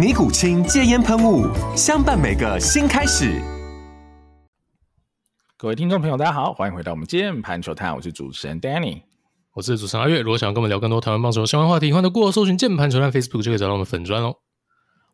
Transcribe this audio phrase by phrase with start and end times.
[0.00, 1.46] 尼古清戒烟喷雾，
[1.76, 3.38] 相伴每个新开始。
[5.58, 9.02] 各位听众朋友，大家好，欢迎回到我们键盘球探，我是主持人 Danny，
[9.52, 10.22] 我是主持人阿月。
[10.22, 14.36] 如果想要跟我们聊更多台湾棒球相关话题，欢迎通过搜寻键盘球探 Facebook 就可以找到我们粉专哦。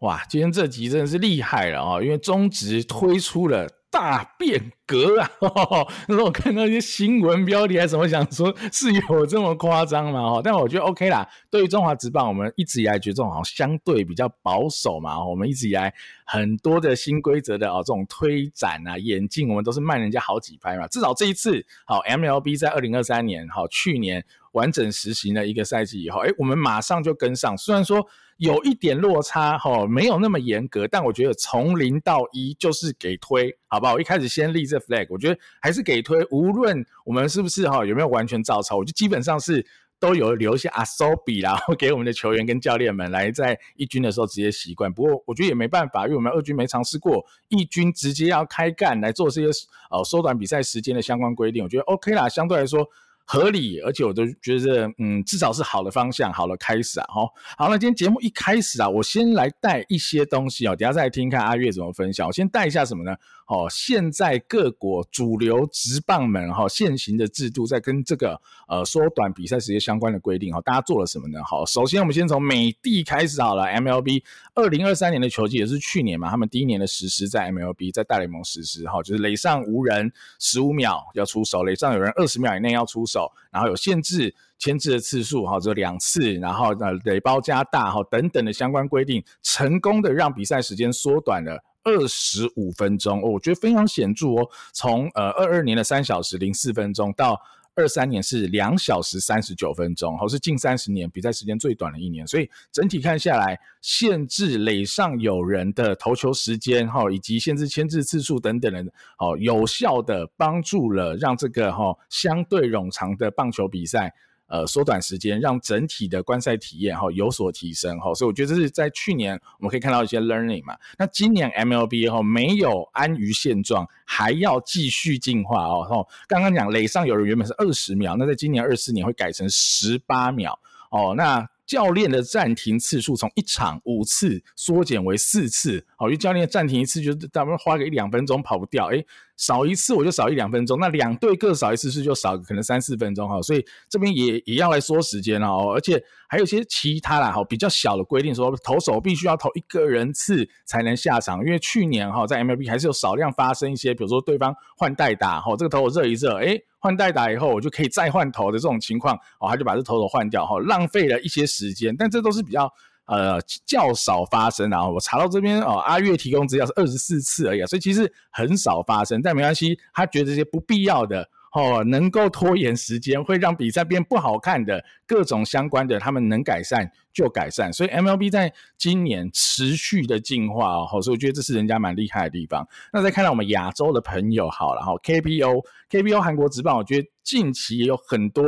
[0.03, 3.69] 哇，今天这集真的是厉害了哦，因为中职推出了。
[3.97, 5.31] 大变革啊！
[6.07, 10.35] 那我看到一些新闻标题，还怎么想说是有这么夸张吗？
[10.35, 11.27] 哈， 但我觉得 OK 啦。
[11.51, 15.19] 对于中华职棒，我们一直以来觉得这种好像相对比较保守嘛。
[15.25, 15.91] 我们一直以来
[16.27, 20.87] 很多的新规则的哦，这种推展啊、演进，我们都是慢人家好几拍嘛。
[20.89, 24.23] 至少这一次，好 MLB 在二零二三年，好去年
[24.53, 27.57] 完整实行了一个赛季以后，哎，我们马上就跟上。
[27.57, 28.07] 虽然说。
[28.39, 33.95] 有一点落差哈，没有那么严格，但我觉得从零到一就是给推，好不好？
[33.95, 39.65] 我一开始先立这 flag，我觉得还是给推，无论我们是不是哈有没有完全照抄，我就基本上是
[39.99, 44.93] 都有留一些阿 so 比啦， 给我们的球员跟教练们来在一军的时候直接习惯。
[44.93, 49.49] 不过我觉得也没办法，因为我们二军没尝试过一军直接要开干来做这些
[49.91, 52.87] 呃缩短比赛时间的相关规定，我觉得 OK 啦，相对来说。
[53.27, 57.29] 合理，而且我都觉得，嗯，至少是好的方向，好的开始啊，好，
[57.59, 62.27] 好，那今天节目一开始啊，我先来带一些东西哦，等下再来听看阿月怎么分享。
[62.27, 63.15] 我先带一下什么呢？
[63.47, 71.39] 哦，现在各国主流职棒们哈、哦，现行的制度在跟这个呃缩短比赛时间相关的规定哈、哦，大家做了什么呢？
[71.45, 74.23] 好，首先我们先从美帝开始好了，MLB
[74.55, 91.63] 二零二三年的球季也是去年嘛，他们第一年的实施在 MLB 在大联盟实施哈、哦，就是垒上无人十五秒要出手，垒上有人二十秒以内要出手，然后有限制牵制的次数哈，只有两次，然后呃垒包加大哈等等的相关规定，成功的让比赛时间缩短了。
[91.87, 94.49] 二十五分钟，我觉得非常显著哦。
[94.73, 97.41] 从呃二二年的三小时零四分钟到
[97.77, 102.27] 二三年是两小时三十九分钟，哦，是近三十年比赛时间最短的一年。
[102.27, 114.13] 所以整体看下来，限制垒上有人的投球时间哈，以及限制牵制次数等等的，哦，有效的帮助了让这个哈相对冗长的棒球比赛。
[114.49, 120.77] 呃，缩短时间，让整体的观赛体验哈有所提升哈，所以我觉得这是在去年我们可以看到一些 learning 嘛。
[120.99, 126.07] 那今年 MLB 哈没有安于现状，还要继续进化哦。
[126.29, 130.59] 刚刚讲垒上有人原本是二十秒，那在今年二四年会改成十八秒
[130.91, 131.15] 哦。
[131.17, 139.05] 那教练的暂停次数从一场五次缩减为四次，好，因为教练暂停一次就是大概花个一两分钟跑不掉，诶，
[139.37, 156.63] 少一次我就少一两分钟，那两队各少一次是就少可能三四分钟哈，所以这边也也要来缩时间哦，而且还有一些其他啦，哈，比较小的规定说投手必须要投一个人次才能下场，因为去年哈在 MLB 还是有少量发生一些，比如说对方换代打，哈，这个投我热一热，诶。
[156.79, 162.73] 换代打以后，我就可以再换头的这种情况，哦，他就把这投手换掉，哈，浪费了一些时间，但这都是比较
[163.07, 164.79] 呃较少发生的。
[164.91, 176.91] 我查到这边哦，阿月提供资料是二十四次而已，所以其实很少发生，但没关系，他觉得这些不必要的哦，能够拖延时间，会让比赛变不好看的各种相关的，他们能改善。
[177.17, 182.69] 就改善，所以 MLB 在今年持续的进化哦，所以我觉得这是人家蛮厉害的地方。
[182.93, 188.45] 那再看到我们亚洲的朋友好了哈，KBO KBO 韩国职棒，我觉得近期也有很多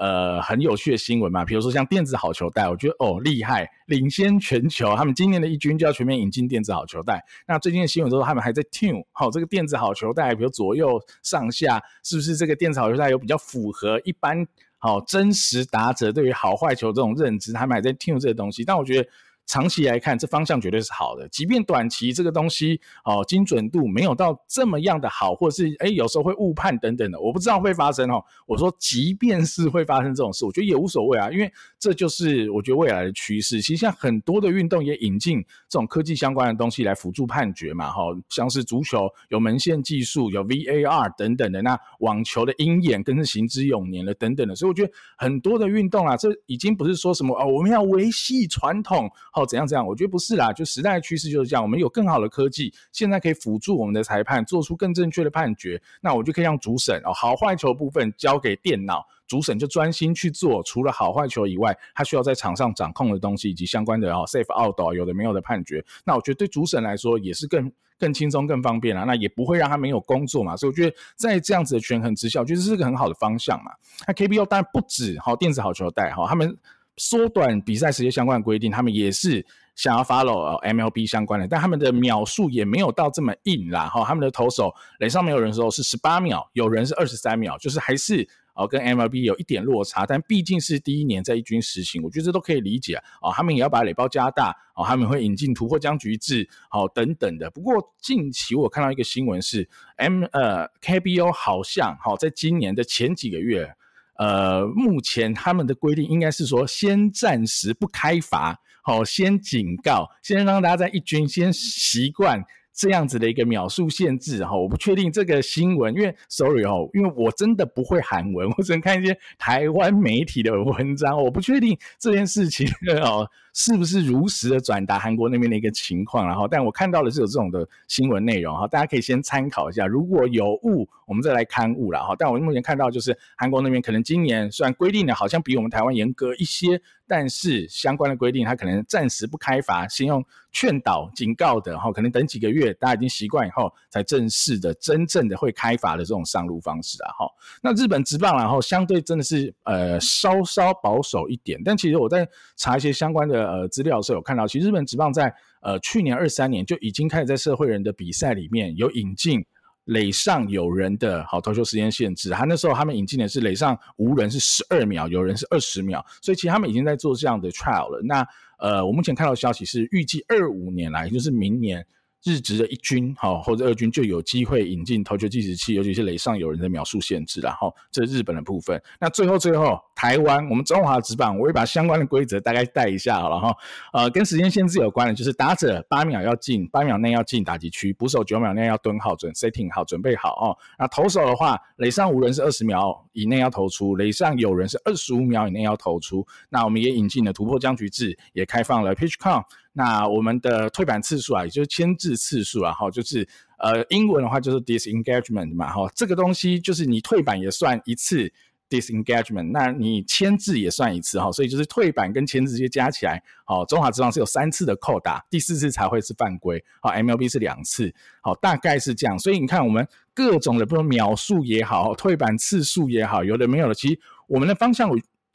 [0.00, 7.22] 呃很有趣的新闻嘛，比如说像电子好球带，我觉得哦厉害，领先全球，他们今年的一军就要全面引进电子好球带。
[7.46, 14.46] 那最近的新闻都说他们还在 tune 好这个电子好球带，比如左右上下是不是这个电子好球带有比较符合一般。
[14.82, 18.64] 好，真实打者对于好坏球这种认知，他们还在听这个东西。
[18.64, 19.06] 但我觉得
[19.50, 21.28] 长期来看，这方向绝对是好的。
[21.28, 28.22] 即便短期这个东西哦，精准度没有到这么样的好，或者是哎有时候会误判等等的，我不知道会发生哦。
[28.46, 33.60] 我说，即便是会发生这种事，我觉得也无所谓啊，因为这就是我觉得未来的趋势。
[33.60, 49.10] 其实像很多的运动也引进这种科技相关的东西来辅助判决嘛，哈，像是足球有门线技术，有 VAR 等等的，那网球的鹰眼更是行之有年了等等的，所以我觉得很多的运动啊，这已经不是说什么哦，我们要维系传统，
[49.46, 59.06] 怎样怎样，我觉得不是啦，就时代的趋势就是这样，我们有更好的科技，现在可以辅助我们的裁判做出更正确的判决，那我就可以让主审哦，好坏球部分交给电脑。
[59.26, 65.84] 主审就专心去做，除了好坏球以外，他需要在场上掌控的东西以及相关的哦，safe out 有的没有的判决。
[66.04, 69.04] 那我觉得对主审来说也是更更轻松、更方便啊。
[69.04, 70.56] 那也不会让他没有工作嘛。
[70.56, 73.70] 所以我觉得在这样子的权衡之下，我觉得这是个很好的方向嘛。
[74.08, 76.58] 那 KBO 当然不止好电子好球带哈，他们
[77.00, 79.44] 缩短比赛时间相关的规定，他们也是
[79.74, 84.04] 想要 follow MLB 相关的，但他们的秒数也没有到这么硬啦哈。
[84.04, 88.28] 他们的投手垒上没有人的时候是十八秒，有人是二十三秒，就是还是。
[88.52, 93.02] 哦，跟 MLB 有一点落差，但毕竟是第一年在一军实行，我觉得这都可以理解啊。
[93.22, 97.48] 哦，他们也要把垒包加大，哦，他们会引进突破僵局制，哦，等等的。
[97.52, 103.72] 不过近期我看到一个新闻是，M 呃 KBO 好像好，哦，在今年的前几个月，
[104.20, 112.44] 呃，目前他们的规定应该是说，先暂时不开罚，好，哦，先警告，先让大家在一军先习惯。
[112.72, 122.66] 这样子的一个秒数限制哈，我不确定这个新闻，因为 sorry 哦，因为我真的不会韩文，我只能看一些台湾媒体的文章，我不确定这件事情
[123.02, 123.28] 哦。
[123.52, 126.26] 是不是如实的转达韩国那边的一个情况？
[126.26, 129.86] 然后，但我看到的是有这种的新闻内容哈，大家可以先参考一下。
[129.86, 132.14] 如果有误，我们再来勘误了哈。
[132.16, 147.26] 但我目前看到就是韩国那边可能今年虽然规定的好像比我们台湾严格一些，但是相关的规定它可能暂时不开罚，先用劝导、警告的哈，可能等几个月大家已经习惯以后，才正式的、真正的会开罚的这种上路方式啊哈。
[147.60, 153.39] 那日本职棒然后相对真的是呃稍稍保守一点，但其实我在查一些相关的。
[153.46, 155.32] 呃，资料的时候有看到，其实日本职棒在
[155.62, 159.44] 呃去年二三年就已经开始在社会人的比赛里面有引进
[159.84, 162.30] 垒上有人的好投球时间限制。
[162.30, 168.00] 他那时候他们引进的是垒上无人是十二秒，有人是二十秒，所以其实他们已经在做这样的 trial 了。
[168.04, 168.26] 那
[168.58, 171.86] 呃，我目前看到消息是预计二五年来，就是明年。
[172.22, 178.80] 日职的一军好，或者二军就有机会引进投球计时器，尤其是垒上有人的秒数限制，然后这是日本的部分。
[179.00, 183.56] 那最后最后，台湾我们中华职棒，我会把相关的规则大概带一下好了哈。
[183.94, 190.56] 呃，跟时间限制有关的，就是打者八秒要进，八秒内要进打击区；捕手九秒内要蹲好准 setting 好准备好哦。
[190.78, 196.26] 那投手的话，垒上无人是二十秒以内要投出，垒上有人是二十五秒以内要投出。
[196.50, 199.44] 那我们也引进了突破僵局制，也开放了 pitch count。
[199.72, 203.26] 那我们的退板次数啊，也就是牵制次数啊，哈，就是
[203.58, 208.32] 呃，英文的话就是 disengagement 嘛，哈，这个东西就是你退板也算一次
[208.68, 224.90] disengagement，那你牵制也算一次哈，所以就是退板跟牵制这些加起来，好，中华职棒是有三次的扣打，第四次才会是犯规，好，MLB 是两次，好，大概是这样，所以你看我们各种的，不说秒数也好，退板次数也好，有的没有的，其实我们的方向。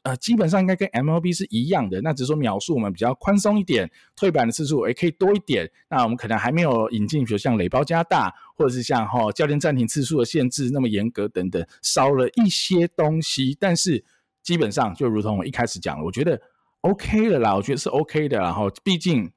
[0.06, 5.68] 呃，基本上应该跟 MLB 是一样的，那只是说秒数我们比较宽松一点，退板的次数也可以多一点。
[5.90, 13.58] 那我们可能还没有引进，比如像垒包加大，或者是像哈、哦、教练暂停次数的限制那么严格等等，少了一些东西。
[13.60, 14.06] 但是
[14.44, 16.40] 基本上就如同我一开始讲的，我觉得
[16.82, 18.38] OK 的啦，我觉得是 OK 的。
[18.38, 19.28] 然后毕竟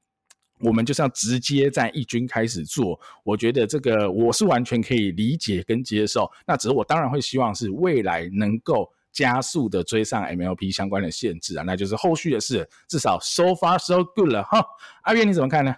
[0.61, 6.31] 我们就是要直接在一军开始做，我觉得这个我是完全可以理解跟接受。
[6.47, 8.93] 那只是我当然会希望是未来能够。
[9.13, 12.69] 加速的追上 MLP 相关的限制啊，那就是后续的事。
[12.89, 14.65] 至少 so far so good 了哈。
[15.03, 15.75] 阿月你怎么看呢？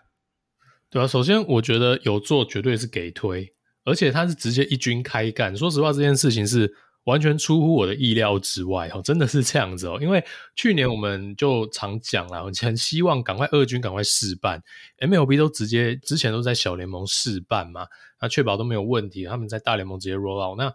[0.91, 5.57] 对啊，首先我觉得有做绝对是给推，而且他是直接一军开干。
[5.57, 9.99] 说实话，这件事情是完全出乎我的意料之外哦，真的是这样子哦。
[10.03, 10.23] 因为
[10.57, 14.61] 去年我们就常讲了，很希望赶快二军赶快试办
[14.99, 17.87] ，MLB 都直接之前都在小联盟试办嘛，
[18.21, 20.73] 那确保都没有问题，他们在大联盟直接 roll out 那。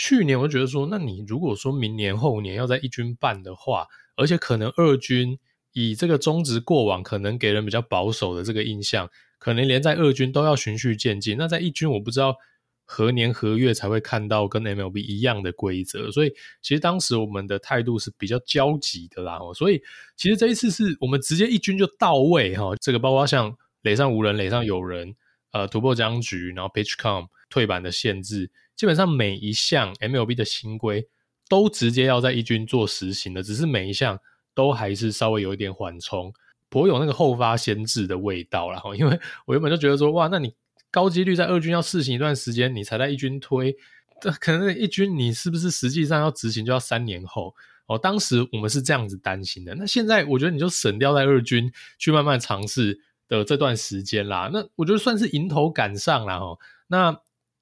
[0.00, 5.36] 去年我就觉得说，那你如果说明年后年要在一军办的话，而且可能二军
[5.72, 11.36] 以这个中职过往可能给人比较保守的这个印象，可能连在二军都要循序渐进。
[11.36, 12.36] 那在一军我不知道
[12.84, 19.40] 何年何月才会看到跟 MLB 一样的规则，所以其实当时我们的态度是比较焦急的啦。
[19.52, 19.82] 所以
[20.16, 23.52] 其实这一次是我们直接一军就到位哈，这个包括像
[23.82, 25.16] 垒上无人、垒上有人，
[25.50, 28.50] 呃，突破僵局，然后 pitch count 退板的限制。
[28.76, 31.08] 基本上每一项 MLB 的新规
[31.48, 34.18] 都直接要在一军做实行的，只是每一项
[34.54, 36.32] 都还是稍微有一点缓冲。
[36.68, 38.94] 颇有那个后发先至的味道然后。
[38.94, 40.54] 因为 我原本就觉得说，哇，那你
[40.90, 43.74] 高几率在二军要试行一段时间，你才在一军推，
[44.20, 47.54] 这可能一军你是不是实际上要执行就要三年后？
[47.86, 49.74] 哦，当时我们是这样子担心的。
[49.74, 54.50] 那现在我觉得你就省掉在二军去慢慢尝试的这段时间啦。
[54.52, 56.36] 那我觉得算是迎头赶上啦。
[56.36, 57.18] 哦，那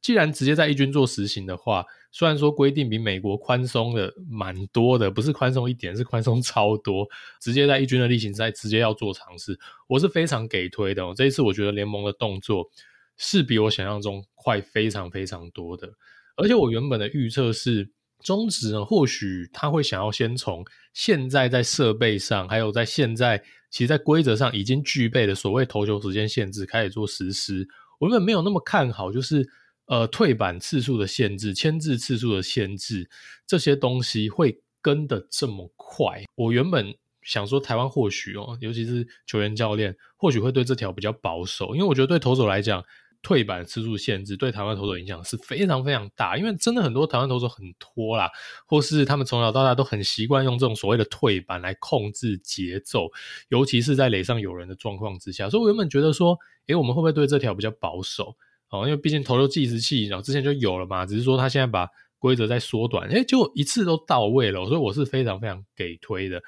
[0.06, 7.04] 既然直接在一军做实行的话，虽然说规定比美国宽松的蛮多的，不是宽松一点，是宽松超多。
[7.40, 9.58] 直接在一军的例行赛直接要做尝试，
[9.88, 11.12] 我是非常给推的哦。
[11.12, 12.70] 这一次我觉得联盟的动作
[13.16, 15.90] 是比我想象中快非常非常多的，
[16.36, 17.90] 而且我原本的预测是。
[18.22, 27.68] 中职呢，或许他会想要先从现在在设备上，还有在现在其实，在规则上已经具备的所谓投球时间限制开始做实施。
[27.98, 29.46] 我原本没有那么看好，就是
[29.86, 33.08] 呃退板次数的限制、签字次数的限制
[33.46, 36.24] 这些东西会跟得这么快。
[36.34, 42.84] 我原本想说，台湾或许哦，尤其是球员教练，或许会对这条比较保守，因为我觉得对投手来讲。
[43.22, 48.30] 退板次数限制对台湾投手影响是非常非常大，因为真的很多台湾投手很拖啦，
[48.66, 53.08] 或是他们从小到大都很习惯用这种所谓的退板来控制节奏，
[53.48, 55.50] 尤其是在垒上有人的状况之下。
[55.50, 56.38] 所以我原本觉得说，
[56.68, 58.36] 诶，我们会不会对这条比较保守？
[58.70, 66.42] 哦，因为毕竟投球计时器，然后之前就有了嘛，只是说他现在把规则再缩短，诶，就一次都到位了，所以我是非常非常给推的。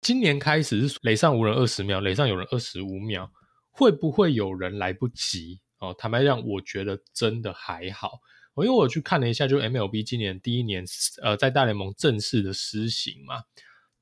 [0.00, 3.30] 今年开始是垒上无人二十秒，垒上有人二十五秒，
[3.70, 5.60] 会不会有人来不及？
[5.78, 8.20] 哦，坦白讲，我觉得真的还好。
[8.56, 10.84] 因为我去看了一下，就 MLB 今年第一年，
[11.22, 13.42] 呃，在大联盟正式的施行嘛，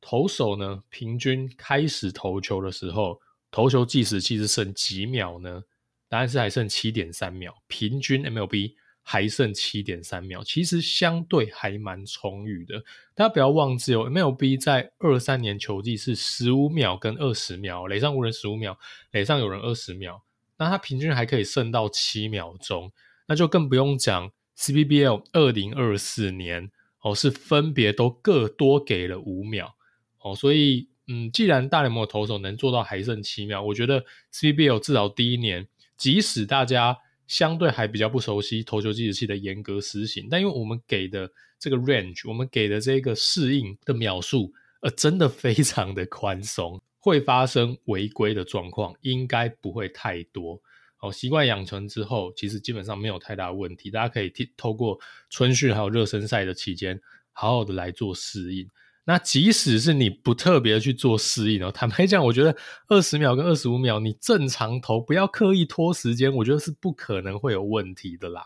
[0.00, 3.20] 投手呢平均开始投球的时候，
[3.52, 5.62] 投球计时器是剩几秒呢？
[6.08, 12.82] 答案是还剩七点三秒，平均 MLB 还剩七点三秒，其实相对还蛮充裕的。
[13.14, 18.78] 大家不要忘记哦，MLB 在二三年球季是十五秒跟二十秒，垒上无人十五秒，
[19.12, 20.22] 垒上有人二十秒。
[20.58, 22.92] 那它平均还可以剩到七秒钟，
[23.26, 29.74] 那就更不用讲 CBBL 二零二四年哦，是分别都各多给了五秒
[30.20, 35.66] 哦，所以嗯，既然大联盟的投手能做到还剩七秒，我觉得 CBBL 至少第一年，
[35.98, 46.80] 即使大家相对还比较不熟悉投球计时器的严格实行，但因为我们给的这个 range，我们给的这个适应的秒数，呃，真的非常的宽松。
[47.00, 50.60] 会发生违规的状况，应该不会太多。
[50.98, 53.88] 哦，习惯养成之后，其实基本上没有太大问题。
[53.88, 54.98] 大家可以透过
[55.30, 57.00] 春训还有热身赛的期间，
[57.32, 58.68] 好好的来做适应。
[59.08, 62.54] 那即使是你不特别去做适应哦， 坦白讲，我觉得
[62.88, 68.44] 二十秒跟二十五秒，你正常投，不要刻意拖时间，我觉得是不可能会有问题的啦。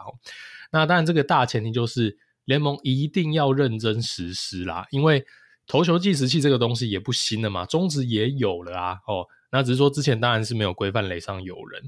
[0.70, 5.26] 那当然，这个大前提就是联盟一定要认真实施啦，因为。
[5.64, 11.80] 投球计时器这个东西也不新了嘛，中职也有了啊，哦，那只是说之前当然是没有规范垒上有人，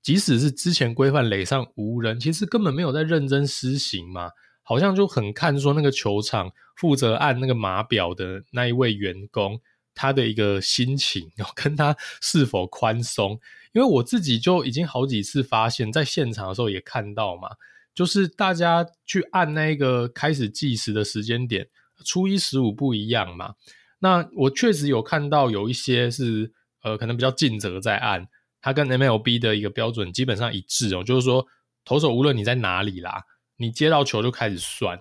[0.00, 4.30] 即使是之前规范垒上无人，其实根本没有在认真施行嘛，
[4.62, 9.60] 好像就很看说那个球场负责按那个码表的那一位员工
[9.94, 13.40] 他的一个心情， 然后跟他是否宽松，
[13.72, 17.48] 因为我自己就已经好几次发现，在现场的时候也看到嘛，
[17.94, 21.68] 就是大家去按那个开始计时的时间点。
[22.04, 23.54] 初一十五不一样嘛？
[24.00, 26.52] 那我确实有看到有一些是
[26.82, 28.28] 呃，可能比较尽责在按，
[28.60, 31.46] 它跟 MLB 的一个标准基本上一致哦，就是说
[31.86, 33.24] 投手无论你在哪里啦，
[33.56, 35.00] 你接到球就开始算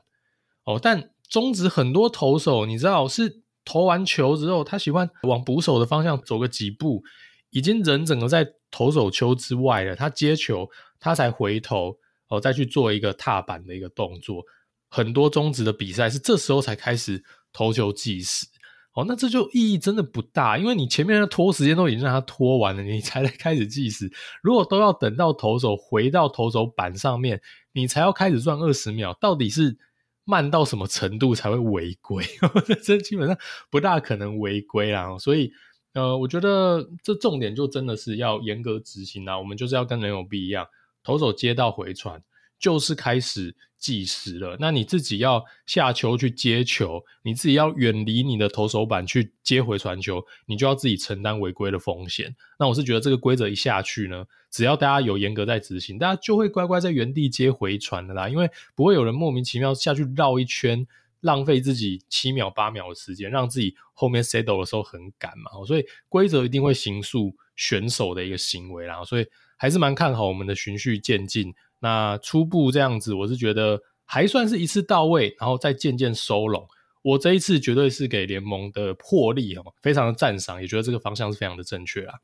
[0.64, 0.80] 哦。
[0.82, 7.04] 但中职很多投手，你知道是投完球之后，他喜欢往捕手的方向走个几步，
[7.50, 14.44] 已经人整个在投手球之外了，他接球他才回头哦，再去做一个踏板的一个动作。
[14.88, 18.46] 很多中职的比赛是这时候才开始投球计时，
[18.94, 24.10] 哦，那这就意义真的不大，因为你前面的拖时间都已经让他拖完了，你才来开始计时。
[24.42, 27.42] 如果都要等到投手回到投手板上面，
[27.74, 29.78] 你才要开始转二十秒，到底是
[30.26, 32.26] 慢到什么程度才会违规？
[32.84, 33.38] 这基本上
[33.70, 35.18] 不大可能违规啦。
[35.18, 35.54] 所以，
[35.94, 39.38] 呃，我觉得这重点就真的是要严格执行啦。
[39.38, 40.68] 我们就是要跟人有不一样，
[41.04, 42.22] 投手接到回传。
[42.66, 52.36] 就是开始计时了，那你自己要下球去接球，你自己要远离你的投手板去接回传球，你就要自己承担违规的风险。
[52.58, 60.88] 那我是觉得这个规则一下去呢，只要大家有严格在执行，大家就会乖乖在原地接回传的啦，因为不会有人莫名其妙下去绕一圈，
[61.20, 65.52] 浪费自己七秒八秒的时间，让自己后面 settle 的时候很赶嘛。
[65.68, 71.54] 所以规则一定会形塑选手的一个行为啦，所以还是蛮看好我们的循序渐进。
[71.80, 76.68] 那初步这样子，我是觉得还算是一次到位，然后再渐渐收拢。
[77.04, 82.16] 我这一次绝对是给联盟的魄力哦，非常的赞赏，也觉得这个方向是非常的正确啊。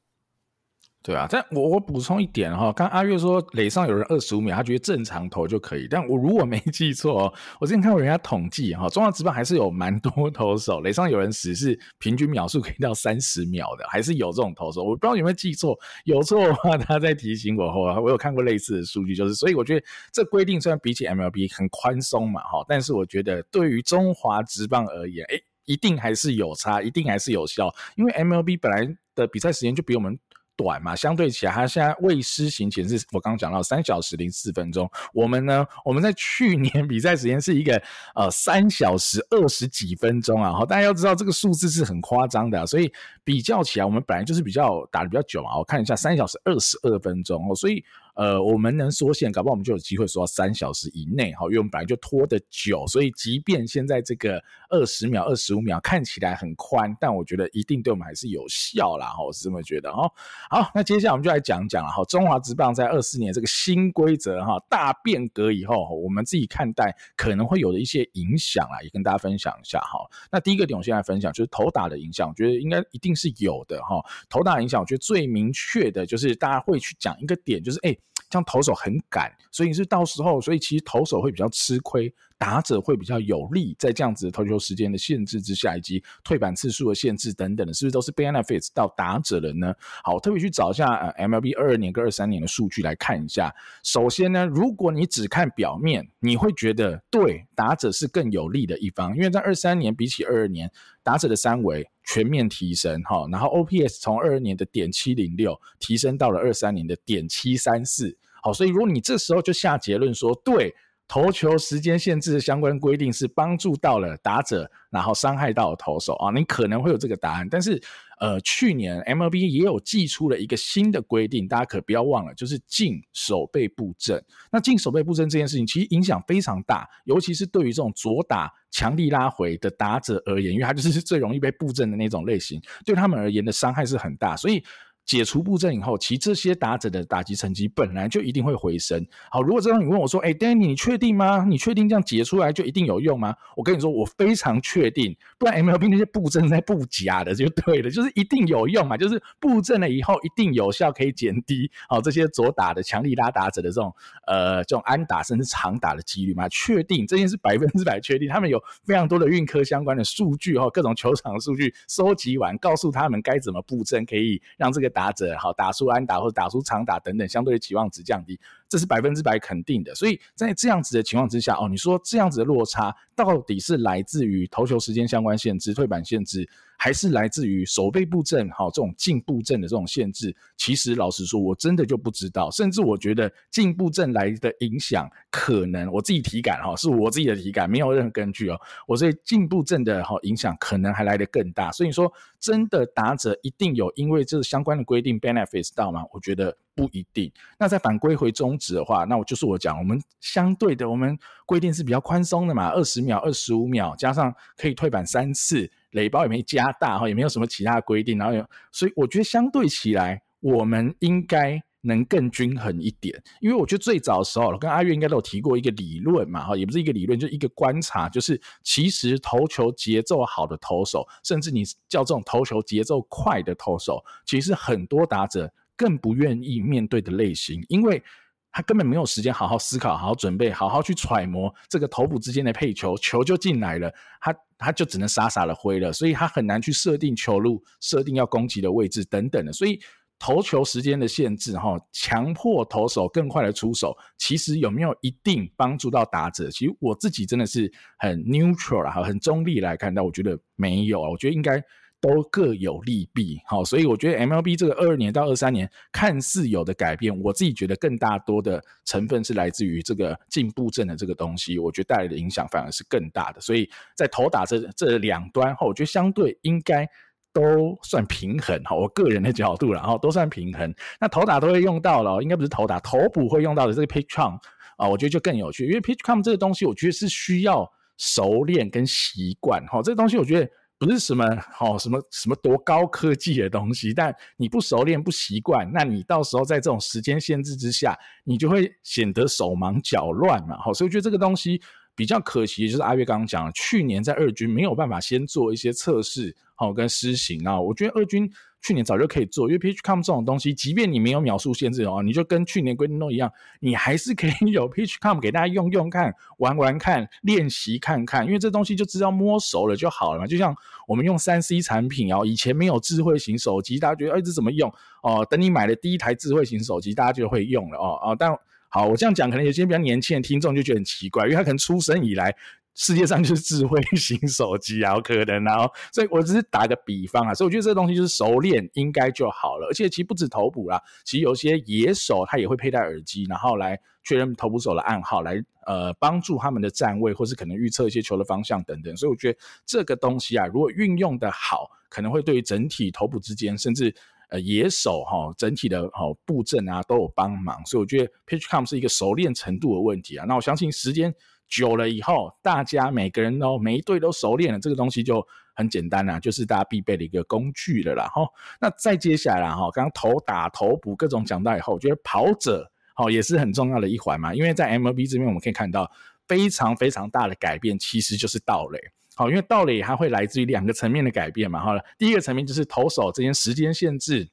[1.03, 5.88] 对啊，但我我补充一点哈，刚阿月说垒上有人二十五秒，他觉得正常投就可以。
[5.89, 14.84] 但我如果没记错哦，我之前看过人家统计哈，中华职棒还是有蛮多投手垒上有人死是平均秒数可以到三十秒的，还是有这种投手。
[14.84, 17.72] 我不知道有没有记错，有错的话他再提醒我。
[17.72, 30.15] 哈，我有看过类似的数据，就是所以我觉得这规定虽然比起 MLB 很宽松嘛哈，但是我觉得对于中华职棒而言，哎，一定还是有差，一定还是有效，因为 MLB 本来的比赛时间就比我们。
[30.61, 34.89] 短嘛，相对起来，它现在未施行前是我刚刚讲到三小时零四分钟。
[35.13, 37.81] 我们呢，我们在去年比赛时间是一个
[38.13, 40.51] 呃三小时二十几分钟啊。
[40.51, 42.91] 好，大家要知道这个数字是很夸张的，所以
[43.23, 45.57] 比较起来，我们本来就是比较打的比较久嘛。
[45.57, 47.83] 我看一下，三小时二十二分钟哦，所以。
[48.13, 60.11] 呃，我们能缩限，搞不好我们就有机会缩到三小时以内，哈，因为我们本来就拖得久，所以即便现在这个二十秒、二十五秒看起来很宽，但我觉得一定对我们还是有效啦，哈，我是这么觉得，哈。
[60.49, 69.99] 好，那接下来我们就来讲讲了，哈，中华职棒在二四年这个新规则，哈，大变革以后，我们自己看待可能会有的一些影响啊，也跟大家分享一下，哈。
[70.31, 74.01] 那第一个点，我现在分享就是投打的影响，我觉得应该一定是有的，哈。
[74.29, 77.95] 投打影响，我觉得最明确的就是大家会去讲一个点，就是哎。
[78.29, 82.07] 像投手很赶，所以是到时候，所以其实投手会比较吃亏。
[82.41, 89.71] 打者会比较有利，在这样子的投球时间的限制之下，以及退板次数的限制等等的，是不是都是 benefits 到打者的呢？
[90.03, 93.53] 好，特别去找一下呃 MLB 二二年跟二三年的数据来看一下。
[93.83, 100.67] 首先呢，如果你只看表面，你会觉得对打者是更有利的一方，因为在二三年比起二二年，
[101.03, 108.17] 打者的三围全面提升哈，然后 OPS 从二二年的点七零六提升到了二三年的点七三四。
[108.41, 110.74] 好，所以如果你这时候就下结论说对。
[111.08, 117.48] 投球时间限制的相关规定是帮助到了打者，然后伤害到了投手啊，你可能会有这个答案。
[117.50, 117.81] 但是，
[118.20, 124.24] 呃，去年 MLB 也有寄出了一个新的规定，大家可不要忘了，就是进守备布阵。
[124.50, 134.63] 那进守备布阵这件事情，其实影响非常大，尤其是对于这种左打强力拉回的打者而言，因为他就是最容易被布阵的那种类型，对他们而言的伤害是很大，所以。
[135.05, 139.05] 解除布阵以后，其实这些打者的打击成绩本来就一定会回升。
[139.29, 141.43] 好，如果这样你问我说：“哎，Danny，你确定吗？
[141.46, 153.94] 你确定这样解出来就一定有用吗？”我跟你说，我非常确定，不然 MLB 那些布阵在布假的就对了，就是一定有用嘛，就是布阵了以后一定有效，可以减低好这些左打的强力拉打者的这种
[154.27, 156.48] 呃这种安打甚至长打的几率嘛。
[156.48, 165.00] 确定这件事百分之百确定，他们有非常多的运科相关的数据哈，各种球场数据收集完，告诉他们该怎么布阵，可以让这个打。
[165.01, 168.40] 打者好，打出安打或者打出长打等等，相对的期望值降低，
[168.72, 169.94] 这是百分之百肯定的。
[169.94, 178.50] 所以在这样子的情况之下，哦，你说这样子的落差到底是来自于投球时间相关限制、退板限制，还是来自于守备布阵？
[178.51, 182.50] 好，这种进步阵的这种限制，其实老实说，我真的就不知道。
[182.50, 188.57] 甚至我觉得进步阵来的影响，可能我自己体感哈，是我自己的体感，没有任何根据哦。
[188.88, 191.74] 我这进步阵的哈影响，可能还来得更大。
[191.74, 196.05] 所以说，真的打者一定有因为这相关的规定 benefits 到吗？
[196.14, 197.31] 我觉得不一定。
[197.57, 211.62] 那再反归回中止的话，那我就是我讲，我们相对的，我们规定是比较宽松的嘛，二十秒、二十五秒，加上可以退板三次，垒包也没加大哈，也没有什么其他的规定，然后有，所以我觉得相对起来，我们应该。
[211.84, 228.03] 能更均衡一点，因为我觉得最早的时候，跟阿月应该都有提过一个理论嘛，哈，也不是一个理论，就一个观察，就是其实投球节奏好的投手，甚至你叫这种投球节奏快的投手，其实很多打者更不愿意面对的类型，因为
[228.51, 239.79] 他根本没有时间好好思考、好好准备、好好去揣摩这个投捕之间的配球，球就进来了，他他就只能傻傻的挥了，所以他很难去设定球路、设定要攻击的位置等等的，所以。
[240.24, 246.48] 投球时间的限制，哈，强迫投手更快的出手，其实有没有一定帮助到打者？
[246.51, 251.59] 其实我自己真的是很 neutral 啊，很中立来看待，我觉得没有啊，我觉得应该
[252.01, 266.85] 都各有利弊，好，所以我觉得 MLB 这个二二年到二三年看似有的改变，我自己觉得更大多的成分是来自于这个进步阵的这个东西，我觉得带来的影响反而是更大的，所以在投打这这两端哈，我觉得相对应该。
[267.33, 270.75] 都算平衡哈，我个人的角度，然后都算平衡。
[271.00, 274.37] 那投打都会用到了，应该不是投打，投捕会用到的这个 pitch count
[274.75, 279.81] 啊，我觉得就更有趣，因为 pitch count 这个东西，我觉得是需要熟练跟习惯哈。
[279.81, 290.57] 这个东西我觉得不是什么好什么什么多高科技的东西，但你不熟练不习惯，那你到时候在这种时间限制之下，你就会显得手忙脚乱嘛。
[290.57, 291.61] 好，所以我觉得这个东西。
[291.94, 297.59] 比较可惜就是阿月刚刚讲了，去年在二军没有办法先做一些测试，好跟施行啊。
[297.59, 298.27] 我觉得二军
[298.61, 310.27] 去年早就可以做，因为 PitchCom 这种东西，即便你没有秒数限制哦，你就跟去年规定都一样，你还是可以有 PitchCom 给大家用用看、玩玩看、练习看看，因为这东西就知道摸熟了就好了嘛。
[310.27, 310.55] 就像
[310.87, 314.71] 我们用三 C 产品哦，以前没有智慧型手机，大家觉得哎这怎么用
[315.03, 315.25] 哦？
[315.29, 318.31] 等你买了第一台智慧型手机，大家就会用了哦哦，但。
[318.74, 322.33] 好，我这样讲，可能有些比较年轻的听众就觉得很奇怪，因为他可能出生以来，
[322.74, 343.94] 世界上就是智慧型手机啊，可能然后，所以我只是打个比方啊，所以我觉得这个东西就是熟练应该就好了，而且其实不止头捕啦，其实有些野手他也会佩戴耳机，然后来确认头捕手的暗号，来呃帮助他们的站位，或是可能预测一些球的方向等等，所以我觉得这个东西啊，如果运用的好，可能会对于整体头捕之间，甚至。
[344.31, 350.25] 呃，野手哈，整体的哈布阵啊都有帮忙，所以我觉得 PitchCom 是一个熟练程度的问题啊。
[350.25, 351.14] 那我相信时间
[351.51, 358.07] 久了以后，大家每个人都每一队都熟练了，这个东西就很简单啦，就是大家必备的一个工具了啦。
[358.07, 358.25] 哈，
[358.59, 365.92] 那再接下来哈，刚刚投打投补各种讲到以后，我觉得跑者好也是很重要的一环嘛，因为在 MLB 这边我们可以看到
[366.25, 368.79] 非常非常大的改变，其实就是盗垒。
[369.14, 374.29] 好，因为盗垒它会来自于两个层面的改变嘛，好了，第一个层面就是投手这些时间限制，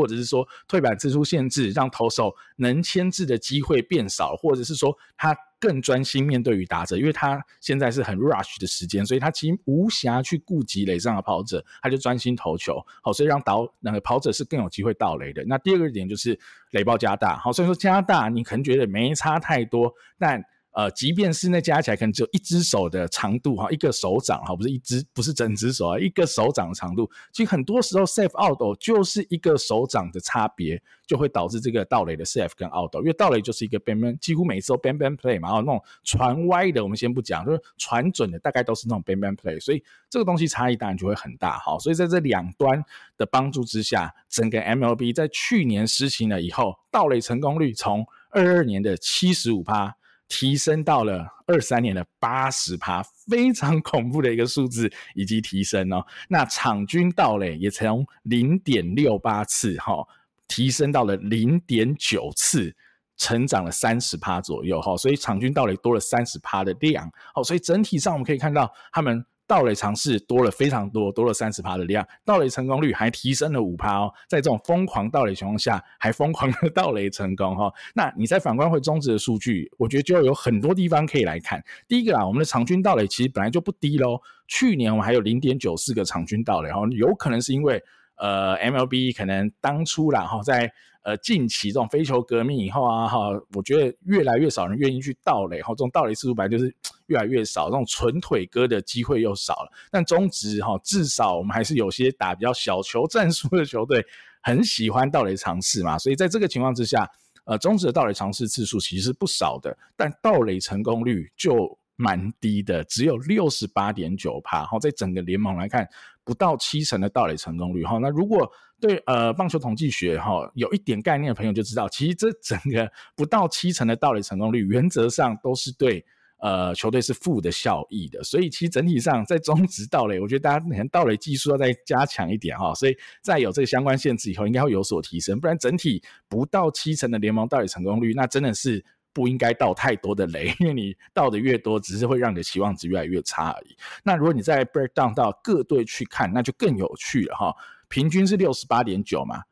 [0.00, 15.44] 或者是说退板次数限制，让投手能牵制的机会变少，或者是说他更专心面对于打者，因为他现在是很 rush 的时间，所以他其实无暇去顾及垒上的跑者，他就专心投球，好，所以让导那个跑者是更有机会盗垒的。
[15.46, 16.38] 那第二个点就是
[16.70, 27.10] 雷暴加大，好，所以说加大你可能觉得没差太多，但呃，即便是那加起来可能只有一只手的长度哈，一个手掌哈，不是一只，不是整只手啊，一个手掌的长度。
[27.32, 32.94] 其实很多时候 safe out 就是一个手掌的差别，就会导致这个盗垒的 safe 跟 out。
[32.94, 41.76] 因为盗垒就是一个 ban ban，几乎每次都 ban ban play 嘛，然后那种传歪的我们先不讲，就是传准的大概都是那种 ban ban play，所以这个东西差异当然就会很大哈。
[41.80, 42.80] 所以在这两端
[43.16, 49.96] 的帮助之下，整个 MLB 在去年实行了以后，盗垒成功率从二二年的七十五趴。
[50.30, 56.06] 提升到了二三年的八十趴，非常恐怖的一个数字，以及提升哦。
[56.28, 60.06] 那场均到垒也从零点六八次哈，
[60.46, 62.74] 提升到了零点九次，
[63.16, 64.96] 成长了三十趴左右哈。
[64.96, 69.26] 所以场均到垒多了三十趴的量，哦，所以整体上我们可以看到他们。
[69.50, 74.08] 盗垒尝试多了非常多，多了三十趴的量，盗垒成功率还提升了五趴哦。
[74.28, 77.74] 在这种疯狂盗垒情况下，还疯狂的 盗垒成功哈、哦。
[77.92, 81.60] 那你在反观会中止的数据，我觉得就有很多地方可以来看。
[81.88, 84.20] 第一个啊，我们的场均盗垒其实本来就不低喽。
[84.46, 87.82] 去年我们还有零点九四个场均盗垒，哈，有可能是因为
[88.20, 90.72] 呃 MLB 可能当初啦哈在。
[91.02, 96.70] 呃，近期这种飞球革命以后啊，哈，我觉得越来越少人愿意去盗垒，哈，这种盗垒次数本来就是
[97.06, 99.72] 越来越少，这种纯腿哥的机会又少了。
[99.90, 104.04] 但中职哈，至少我们还是有些打比较小球战术的球队，
[104.42, 107.08] 很喜欢盗垒尝试嘛，所以在这个情况之下，
[107.44, 115.88] 呃，中职的盗垒尝试次数其实不少的，但盗垒成功率就蛮低的，只有六十八点九趴，哈，在整个联盟来看，
[116.24, 126.02] 不到七成的盗垒成功率，哈，那如果对，呃，棒球统计学哈有一点概念的朋友就知道，其实这整个不到七成的盗垒成功率，原则上都是对
[126.38, 128.22] 呃球队是负的效益的。
[128.22, 132.72] 所以其实整体上在中职盗垒，我觉得大家可能盗垒技术要再加强一点哈。
[132.74, 135.38] 所以在有这个相关限制以后，应该会有所提升。
[135.38, 143.76] 不然整体不到七成的联盟盗垒成功率，那真的是不应该倒太多的雷，因为你倒的越多，只是会让你的期望值越来越差而已。
[144.04, 147.54] 那如果你再 break down 到各队去看，那就更有趣了哈。
[147.88, 149.42] 平均是六十八点九嘛，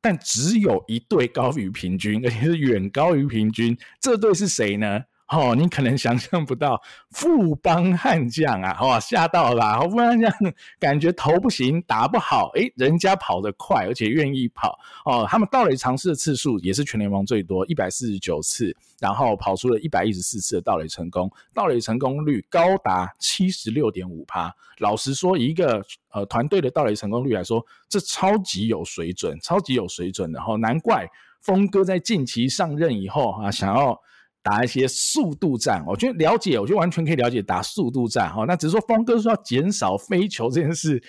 [0.00, 3.76] 但只有一队高于平均，而且是远高于平均。
[4.00, 5.02] 这队是谁呢？
[5.28, 9.80] 哦，你可能想象不到，富邦悍将啊，哇，吓到了啦！
[9.80, 10.32] 富邦悍将
[10.78, 15.26] 感觉投不行，打不好，诶，人家跑得快，而且愿意跑哦。
[15.28, 24.54] 他们盗垒尝试的次数也是全联盟最多，一百四十九次，然后跑出了一百一十四次的盗垒成功，盗垒成功率高达七十六点五趴。
[24.78, 30.54] 老实说，一个呃团队的盗垒成功率来说，这超级有水准，超级有水准的哈。
[30.54, 31.04] 难怪
[31.40, 34.00] 峰哥在近期上任以后啊，想要。
[34.48, 38.44] 打一些速度战，我觉得了解，我觉得完全可以了解打速度战哈。
[38.46, 41.02] 那只是说峰哥说要减少飞球这件事，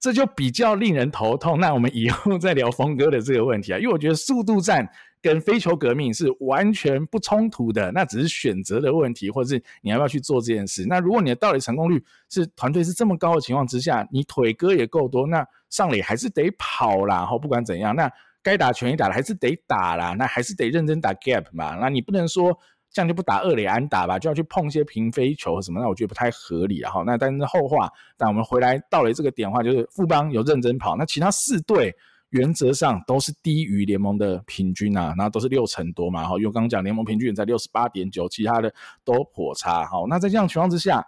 [0.00, 1.60] 这就比较令人头痛。
[1.60, 4.88] 那我们以后再聊峰哥的这个问题啊，因为我觉得速度战
[5.20, 10.86] 跟飞球革命是完全不冲突的，那只是选择的问题，或者是你要不要去做这件事。
[10.88, 17.26] 那如果你的到底成功率是团队是这么高的情况之下，你腿哥也够多，那上垒还是得跑啦。
[17.26, 18.10] 哈，不管怎样，那
[18.42, 21.76] 该打全垒打还是得打啦，那还是得认真打 gap 嘛。
[21.78, 22.58] 那你不能说。
[22.98, 26.90] 这样就不打二垒安打吧，就要去碰一些平飞球什么，那我觉得不太合理啊。
[26.90, 31.94] 哈，那但是后话，但我们回来到了这个点的话，就是富邦有认真跑，那其他四队
[32.30, 36.26] 原则上都是低于联盟的平均啊，然后都是六成多嘛。
[36.26, 39.86] 哈，因为刚刚讲联盟平均在六十八点九，其他的都颇差。
[39.86, 41.06] 好，那在这样情况之下，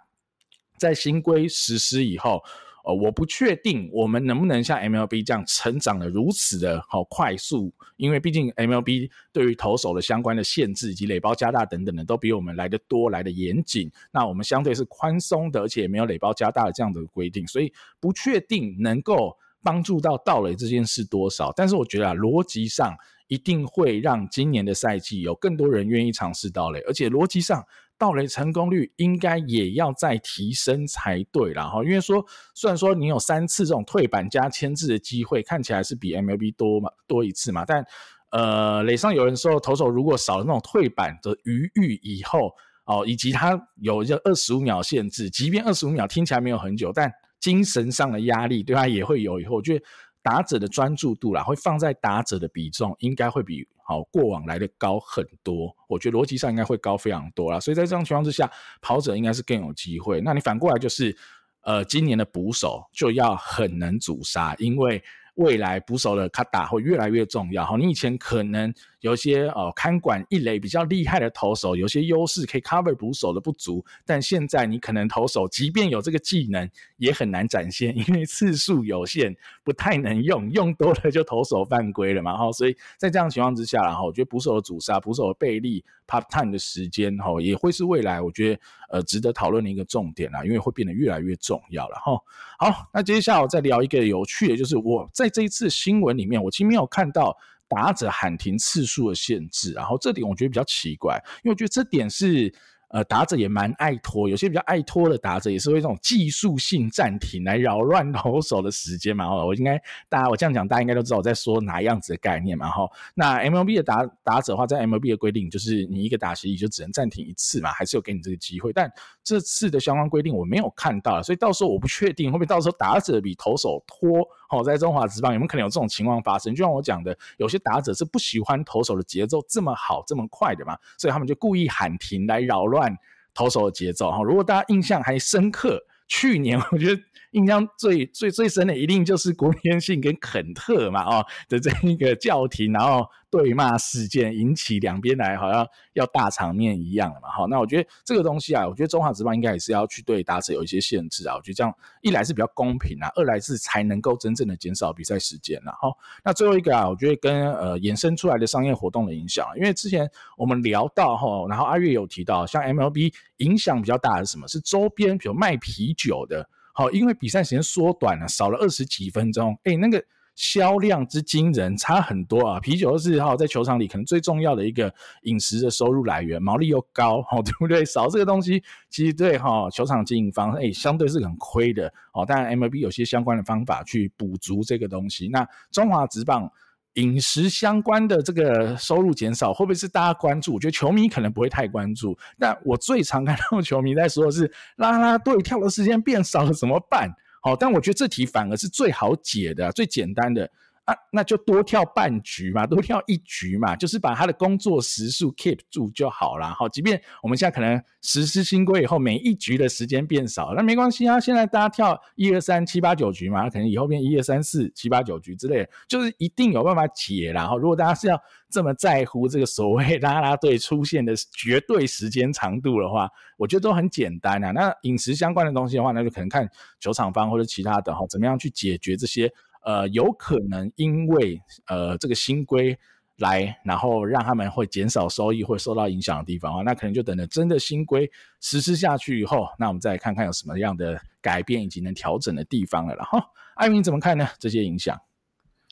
[0.77, 2.41] 在新规实施以后。
[2.83, 13.91] 呃，我不确定我们能不能像 MLB 这样成长的如此的好快速，因为毕竟 MLB 对于投手的相关的限制以及垒包加大等等的，都比我们来得多，来得严谨。
[14.11, 21.53] 那我们相对是宽松的，而且也没有垒包加大的这样的规定，所以不确定能够帮助到盗垒这件事多少。
[21.55, 22.95] 但是我觉得啊，逻辑上
[23.27, 27.63] 一定会让今年的赛季有更多人愿意尝试盗垒，而且逻辑上。
[28.01, 37.85] 盗垒成功率应该也要再提升才对啦哈，因为说虽然说你有三次这种退板加牵制的机会，看起来是比 MLB 多嘛多一次嘛，但
[38.31, 42.51] 呃垒上有人说投手如果少了那种退板的余裕以后
[42.85, 49.85] 哦，以及他有这二十五秒限制，即便二十五秒听起来没有很久，但精神上的压力对他也会有以后，我觉得。
[50.21, 55.75] 打者的专注度啦，会放在打者的比重，应该会比好过往来的高很多。
[55.87, 60.21] 我觉得逻辑上应该会高非常多啦，所以在这种情况之下，跑者应该是更有机会。
[60.21, 61.15] 那你反过来就是，
[61.61, 65.03] 呃，今年的捕手就要很能阻杀，因为。
[65.35, 67.65] 未来捕手的卡打会越来越重要。
[67.65, 82.35] 哈，你以前可能有些呃看管一垒比较厉害的投手，有些优势可以 cover 捕手的不足，但现在你可能投手即便有这个技能，也很难展现，因为次数有限，不太能用，用多了就投手犯规了嘛。
[82.35, 88.59] 哈，所以在这样情况之下，然后我觉得捕手的阻杀、捕手的背力、pop time 的时间，哈，也会是未来我觉得
[88.91, 91.95] 呃值得讨论的一个重点啦，因为会变得越来越重要了。
[91.97, 92.19] 哈，
[92.59, 95.09] 好，那接下来我再聊一个有趣的，就是我。
[95.13, 97.35] 在这一次新闻里面，我其实没有看到
[97.67, 102.53] 打者喊停次数的限制，然后这点我觉得比较奇怪，因为我觉得这点是。
[102.91, 109.25] 呃，打者也蛮爱拖，有些比较爱拖的打者也是会这种技术性暂停来扰乱投手的时间嘛。
[109.25, 112.69] 哦，我应该大家我这样讲，大家应该都知道我在说哪样子的概念嘛。
[112.69, 118.73] 哈，那 MLB 的打打者的话，在 MLB 的规定就是你一个打席就只能暂停一次嘛，还是有给你这个机会。
[118.73, 118.91] 但
[119.23, 124.27] 这次的相关规定我没有看到，所以到时候我不确定会不会到时候打者比投手拖。
[124.51, 126.53] 好，在中华职棒有没有可能有这种情况发生？
[126.53, 132.93] 就像我讲的，有些打者是不喜欢投手的节奏这么好、这么快的嘛，所以他们就故意喊停来扰乱
[133.33, 134.11] 投手的节奏。
[134.11, 137.01] 哈，如果大家印象还深刻，去年我觉得。
[137.31, 164.45] 印象最最最深的一定就是国民信跟肯特嘛，哦的这一个叫停，然后对骂事件引起两边来好像要大场面一样了嘛，好，那我觉得这个东西啊，我觉得中华职棒应该也是要去对打者有一些限制啊，我觉得这样一来是比较公平啊，二来是才能够真正的减少比赛时间了，好，那最后一个啊，我觉得跟呃衍生出来的商业活动的影响，因为之前我们聊到哈，然后阿月有提到，像 MLB 影响比较大的是什么？
[164.49, 166.49] 是周边，比如卖啤酒的。
[166.73, 170.03] 好，因为比赛时间缩短了，少了二十几分钟，哎，那个
[170.35, 172.59] 销量之惊人，差很多啊！
[172.59, 177.83] 啤酒是哈，在球场里可能最重要的一个饮食的收入来源，毛利又高，好， 对不对？
[177.83, 181.93] 少这个东西，其实对哈球场经营方，哎，相对是很亏的。
[182.13, 185.27] 哦，当然 MLB 有些相关的方法去补足这个东西。
[185.27, 186.51] 那中华职棒。
[186.95, 190.53] 饮食相关的这个收入减少，会不会是大家关注？
[190.53, 197.09] 我觉得球迷可能不会太关注，但我最常看到球迷在说的是，啦啦队跳的时间变少了怎么办？
[197.41, 200.49] 好，但我觉得这题反而是最好解的、最简单的。
[200.91, 206.53] 啊，那就多跳半局嘛，多跳一局嘛，就是把他的工作时数 keep 住就好了。
[206.53, 211.19] 好，即便我们现在可能实施新规以后，每一局的时间变少，那没关系啊。
[211.19, 217.31] 现在大家跳一二三七八九局嘛，可能以后变一二三四七八九局之类的，就是一定有办法解。
[217.31, 224.51] 然后，如果大家是要这么在乎这个所谓啦啦队出现的绝对时间长度的话，我觉得都很简单啊。
[224.51, 226.49] 那饮食相关的东西的话，那就可能看
[226.79, 229.31] 球场方或者其他的哈，怎么样去解决这些。
[229.63, 232.77] 呃，有可能因为呃这个新规
[233.17, 242.95] 来，然后让他们会减少收益或受到影响的地方啊，那可能就等着真的新规实施下去以后，那我们再看看有什么样的改变以及能调整的地方了。
[242.95, 243.21] 然后，
[243.55, 244.27] 艾明怎么看呢？
[244.39, 244.99] 这些影响？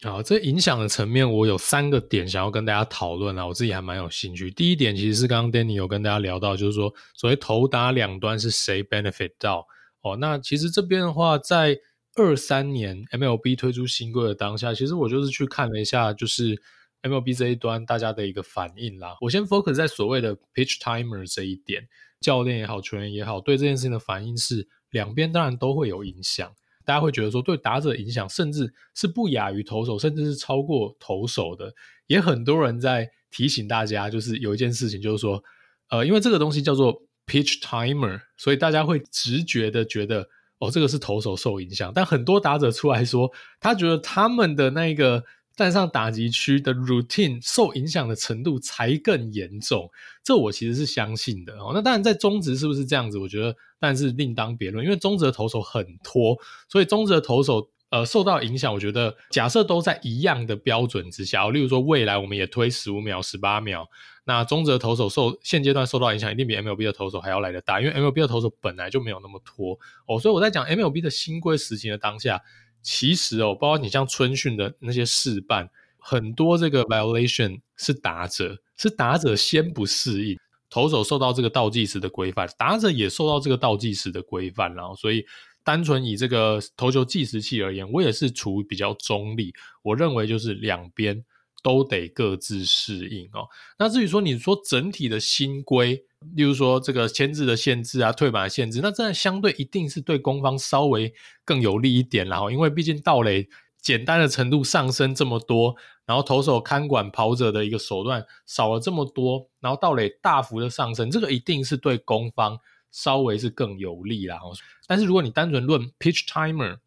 [0.04, 4.52] 好，这影响的层面，我有三个点想要跟大家讨论啊，我自己还蛮有兴趣。
[4.52, 9.66] 第一点其实是刚刚 Danny 有跟大家聊到，就是说所谓投打两端是谁 benefit 到
[10.02, 11.80] 哦，那其实这边的话在。
[12.20, 16.62] 二三年 MLB 推出新规的当下，其实我就是去看了一下，就是
[17.02, 19.16] MLB 这一端大家的一个反应啦。
[19.22, 21.88] 我先 focus 在所谓的 pitch timer 这一点，
[22.20, 26.54] 教练也好，球员也好，对这件事情的反应是两边当然都会有影响。
[26.86, 31.74] 大家会觉得说，对打者影响甚至是不亚于投手，甚至是超过投手的。
[32.08, 35.44] 也很多人在提醒大家，就是有一件事情，就是说。
[35.92, 41.92] 呃，因为这个东西叫做 pitch timer，所以大家会直觉的觉得，哦，这个是投手受影响。
[41.94, 45.24] 但很多打者出来说，他觉得他们的那个
[45.56, 49.90] 站上打击区的 routine 受影响的程度才更严重。
[50.24, 51.72] 这我其实是相信的哦。
[51.74, 53.18] 那当然，在中职是不是这样子？
[53.18, 54.86] 我觉得，但是另当别论。
[54.86, 57.70] 因为中职的投手很拖，所以中职的投手。
[57.92, 63.90] 呃，受到影响，我觉得假设都在一样的标准之下，例如说未来我们也推十五秒、十八秒，
[64.26, 69.76] 那中职投手受现阶段受到影响，一定比 MLB 的投手还要来得大，因为 MLB 的投手本来就没有那么拖
[70.06, 72.40] 哦，所以我在讲 MLB 的新规实行的当下，
[72.84, 80.38] 其实哦，包括你像春训的那些试办，很多这个 violation 是打者，是打者先不适应，
[80.70, 85.26] 投手受到这个倒计时的规范，打者也受到这个倒计时的规范，然后所以。
[85.70, 89.54] 单纯以这个投球计时器而言，我也是处于比较中立。
[89.84, 91.24] 我认为就是两边
[91.62, 93.46] 都得各自适应哦。
[93.78, 96.04] 那至于说你说整体的新规，
[96.36, 101.14] 例如说这个签字的限制啊、退板的限制，那这样相对一定是对攻方稍微
[101.46, 102.40] 更有利一点啦。
[102.52, 103.48] 因为毕竟盗垒
[103.80, 105.76] 简单的程度上升这么多，
[106.08, 112.58] 然后投手看管跑者的一个手段少了这么多，然后盗垒大幅的上升，这个一定是对攻方。
[112.92, 114.40] 稍微是更有利啦，
[114.88, 116.80] 但是如果你单纯论 pitch timer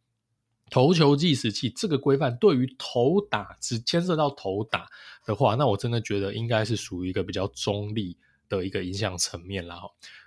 [0.70, 4.88] 投球计时器这个规范，对于投打只牵涉到投打
[5.24, 8.16] 的话，那我真的觉得应该是属于一个比较中立
[8.48, 9.80] 的一个影响层面啦。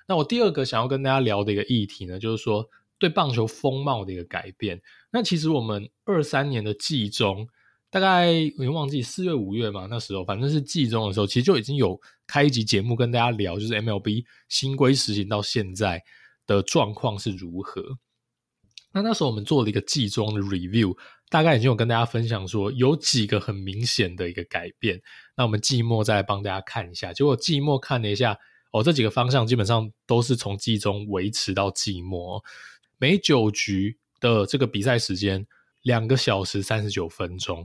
[0.07, 4.81] 那我第二个想要跟大家聊的一个议题呢，就是说对棒球风貌的一个改变。
[5.11, 7.47] 那其实我们二三年的季中。
[7.95, 16.03] 大概我已经忘记四月五月嘛，那时候反正是季中的时候，其实就已经有开一集节目跟大家聊，就是 MLB 新规实行到现在
[16.45, 17.81] 的状况是如何。
[18.91, 20.93] 那那时候我们做了一个季中的 review，
[21.29, 25.01] 大概已经有跟大家分享说有几个很明显的一个改变。
[25.37, 28.37] 那我们季末再帮大家看一下，结果季末看了一下，
[28.73, 32.43] 哦，这几个方向基本上都是从季中维持到季末，
[32.97, 35.47] 每九局的这个比赛时间。
[35.85, 37.63] 两个小时三十九分钟，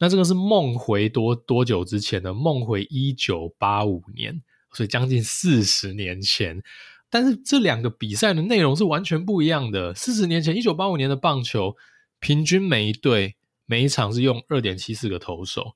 [0.00, 2.32] 那这个是梦回多多久之前的？
[2.32, 6.62] 梦回一九八五年，所以将近四十年前。
[7.10, 9.94] 但是这两个比赛的内容是完全不一样的。
[9.94, 11.76] 四十年前，一九八五年的棒球，
[12.20, 15.74] 平均每一队每一场是用二点七四个投手。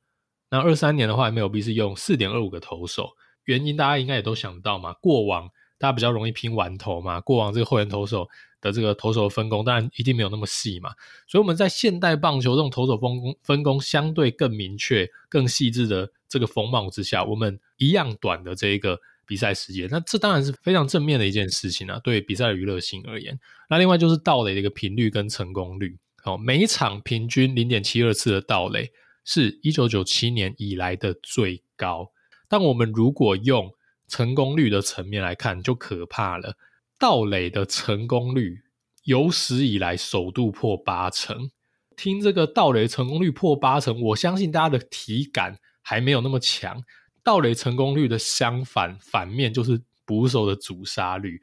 [0.51, 3.11] 那二三年的话，MLB 是用四点二五个投手。
[3.45, 8.29] 原因大家应该也都想到嘛，过往大家比较容易拼完投嘛，过往这个后援投手。
[8.63, 10.93] 的这个投手分工当然一定没有那么细嘛，
[11.27, 23.39] 所以我们在现代棒球这种投手分工分工相对更明确、更细致的这个风貌之下，我们一样短的这一个比赛时间，那这当然是非常正面的一件事情啊，对比赛的娱乐性而言。
[23.69, 28.91] 那另外就是盗垒的一个频率跟成功率，好，每一场平均零点七二次的盗垒
[29.25, 32.13] 是一九九七年以来的最高。
[32.49, 33.73] 但我们如果用
[34.07, 36.57] 成功率的层面来看，就可怕了。
[37.03, 38.61] 盗垒的成功率
[39.03, 41.51] 有史以来首度破八成。
[41.97, 46.81] 听这个盗垒成功率破八成，我相信大家的体感还没有那么强。
[47.25, 51.43] 盗垒成功率的相反反面就是捕手的阻杀率。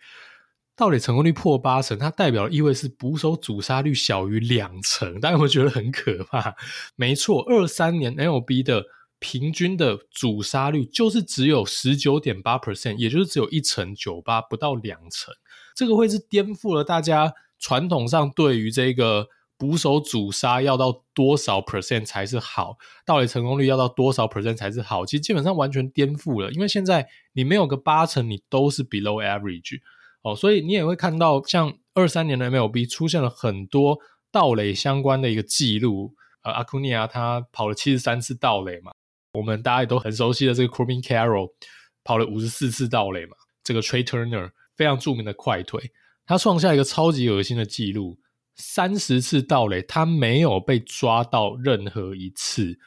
[0.77, 5.19] 盗垒成功率破八成，它代表的意味是捕手阻杀率小于两成。
[5.19, 6.55] 大家会觉得很可怕。
[6.95, 8.85] 没错，二三年 L B 的
[9.19, 15.33] 平均的阻杀率就是只有十九点八 percent，也就是只有一成九八，不到两成。
[15.79, 26.51] 这个会是颠覆了大家传统上对于这个捕手阻杀要到多少 percent 才是好，到底成功率要到多少 percent 才是好，其实基本上完全颠覆了。
[26.51, 29.79] 因为现在你没有个八成，你都是 below average
[30.21, 33.99] 哦，所以你也会看到像二三年的 MLB 出现了很多
[34.33, 36.13] 盗垒相关的一个记录，
[36.43, 38.91] 呃，阿库尼亚他跑了七十三次盗垒嘛，
[39.31, 41.53] 我们大家也都很熟悉的这个 Corbin Carroll
[42.03, 44.51] 跑了五十四次盗垒嘛，这个 Trea Turner。
[44.79, 45.91] 非常著名的快腿，
[46.25, 48.17] 他创下一个超级恶心的记录：
[48.55, 52.79] 三十次盗垒，他没有被抓到任何一次，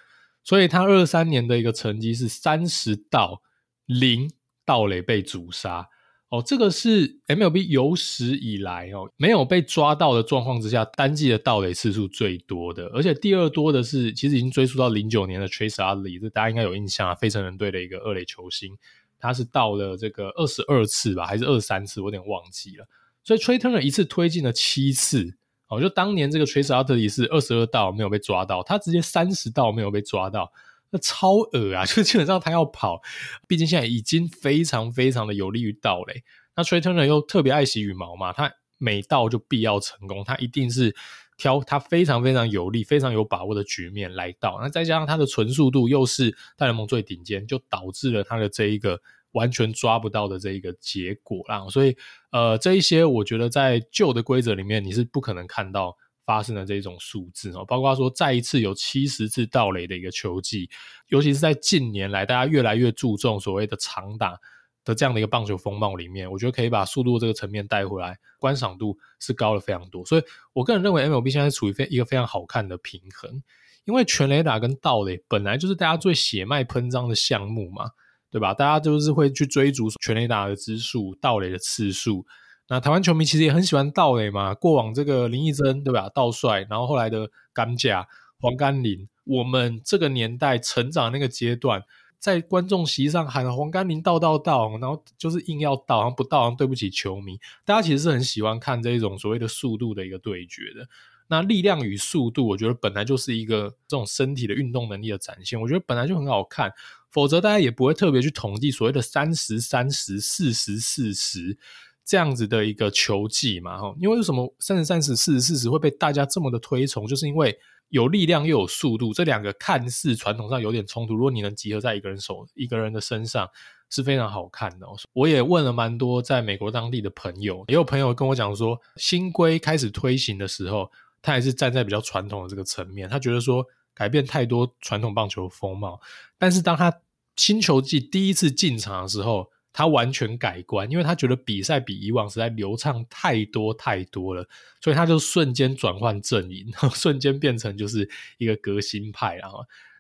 [0.42, 3.42] 所以他二三年的一个成绩是三十盗
[3.84, 4.30] 零
[4.64, 5.86] 盗垒被阻杀。
[6.30, 18.78] 哦，这个是 MLB 有史以来哦没有被抓到的状况之下，单季的盗垒次数最多的，而且第二多的是，其实已经追溯到零九年的 Chase Utley，这大家应该有印象啊，费城人队的一个二垒球星。
[19.22, 22.00] 他是到了这个二十二次吧，还是二十三次？
[22.00, 22.86] 我有点忘记了。
[23.22, 25.34] 所以 Trea Turner 一次推进了七次，
[25.68, 30.52] 哦，就当年这个 Chase Utley 是二十二道没有被抓到，他直接三十道没有被抓到，
[30.90, 31.86] 那超恶啊！
[31.86, 33.00] 就基本上他要跑，
[33.46, 36.24] 毕竟现在已经非常非常的有利于盗垒。
[36.56, 40.94] 那 Trea Turner 又特别爱惜羽毛嘛，他每盗就必要成功，他一定是。
[41.36, 49.00] 挑他非常非常有利、非常有把握的局面来到，那再加上他的纯速度又是大联盟最顶尖，就导致了他的这一个
[49.32, 51.66] 完全抓不到的这一个结果啦。
[51.68, 51.96] 所以
[52.30, 60.70] 呃，这一些我觉得在旧的规则里面你是不可能看到发生的这种数字哦，包括说再一次有七十次盗垒的一个球季，
[61.08, 64.38] 尤其是在近年来大家越来越注重所谓的长打
[64.84, 70.04] 的这样的一个棒球风貌里面，我觉得可以把速度这个层面带回来，观赏度是高了非常多。
[70.04, 70.22] 所以
[70.52, 73.42] 我个人认为 MLB 现在处于非一个非常好看的平衡，
[73.84, 77.90] 因为全垒打跟盗垒本来就是大家最血脉喷张的项目嘛，
[78.30, 78.54] 对吧？
[78.54, 82.26] 大家就是会去追逐全垒打的支数、盗垒的次数。
[82.68, 88.06] 那台湾球迷其实也很喜欢盗垒嘛，过往这个林义珍对吧，盗帅，然后后来的甘甲、
[88.40, 91.82] 黄甘霖，我们这个年代成长那个阶段，
[92.22, 97.36] 在观众席上喊黄甘霖盗盗盗，然后就是硬要盗，然后不盗，然后对不起球迷。
[97.64, 100.88] 大家其实是很喜欢看这一种所谓的速度的一个对决的。
[101.26, 106.72] 那力量与速度，我觉得本来就是一个这种身体的运动能力的展现，我觉得本来就很好看，
[107.10, 111.58] 否则大家也不会特别去统计所谓的三十三十、四十四十。
[112.04, 117.56] 这样子的一个球技嘛，哈，因为为什么三十、三十、四十、四十会被大家这么的推崇，就是因为
[117.92, 123.46] 有力量又有速度，这两个看似传统上有点冲突，如果你能集合在一个人手、一个人的身上，
[123.90, 124.86] 是非常好看的。
[125.12, 130.90] 我也问了蛮多在美国当地的朋友，也有朋友跟我讲说，新规开始推行的时候，
[131.20, 133.62] 他还是站在比较传统的这个层面，他觉得说
[133.92, 136.00] 改变太多传统棒球风貌，
[136.38, 137.00] 但是当他
[137.36, 144.46] 新球季第一次进场的时候，他完全改观，因为他觉得比赛比以往实在流畅太多太多了，
[144.80, 148.08] 所以他就瞬间转换阵营， 瞬间变成就是
[148.38, 149.50] 一个革新派啊。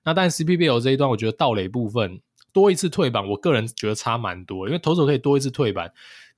[0.04, 2.20] 那但 C P B L 这一段，我觉得盗垒部分
[2.52, 5.92] 多一次退板，我个人觉得差蛮多，因为投手可以多一次退板，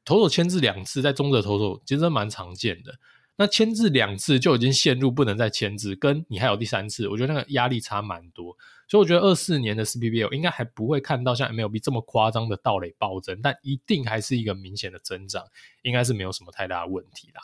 [0.04, 2.94] 投手牵制两次，在中职投手其实蛮常见的。
[3.36, 8.56] 那牵制两次就已经陷入不能再牵制，跟你还有第三次，我觉得那个压力差蛮多。
[8.88, 15.44] 所以我觉得二四年的 CBL 应该还不会看到像 MLB 这么夸张的盗垒暴增，但一定还是一个明显的增长，
[15.82, 17.40] 应该是没有什么太大的问题啦。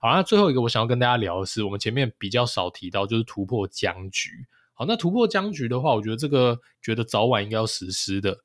[0.00, 4.30] 好，那最后一个我想要跟大家聊的是，我们前面比较少提到，就是突破僵局。
[4.72, 8.38] 好，那突破僵局的话，我觉得这个觉得早晚应该要实施的。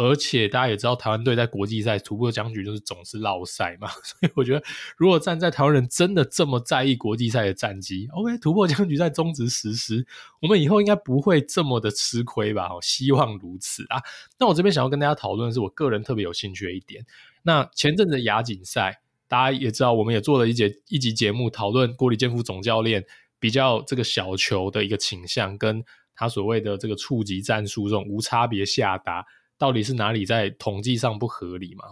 [0.00, 4.62] 而且大家也知道，台湾队在国际赛突破僵局就是总是落赛嘛， 所以我觉得
[4.96, 10.06] 如果站在台湾人真的这么在意国际赛的战绩，OK，突破僵局在中职实施，
[10.40, 12.70] 我们以后应该不会这么的吃亏吧？
[12.80, 14.00] 希望如此啊。
[14.38, 17.04] 那我这边想要跟大家讨论的是，我个人特别有兴趣的一点。
[17.42, 23.04] 那前阵子的亚锦赛，大家也知道，我们也做了一节一集节目讨论郭李建夫总教练
[23.40, 25.84] 比较这个小球的一个倾向，跟
[26.14, 29.26] 他所谓的这个触及战术这种无差别下达。
[29.58, 31.84] 到底是哪里在统计上不合理嘛？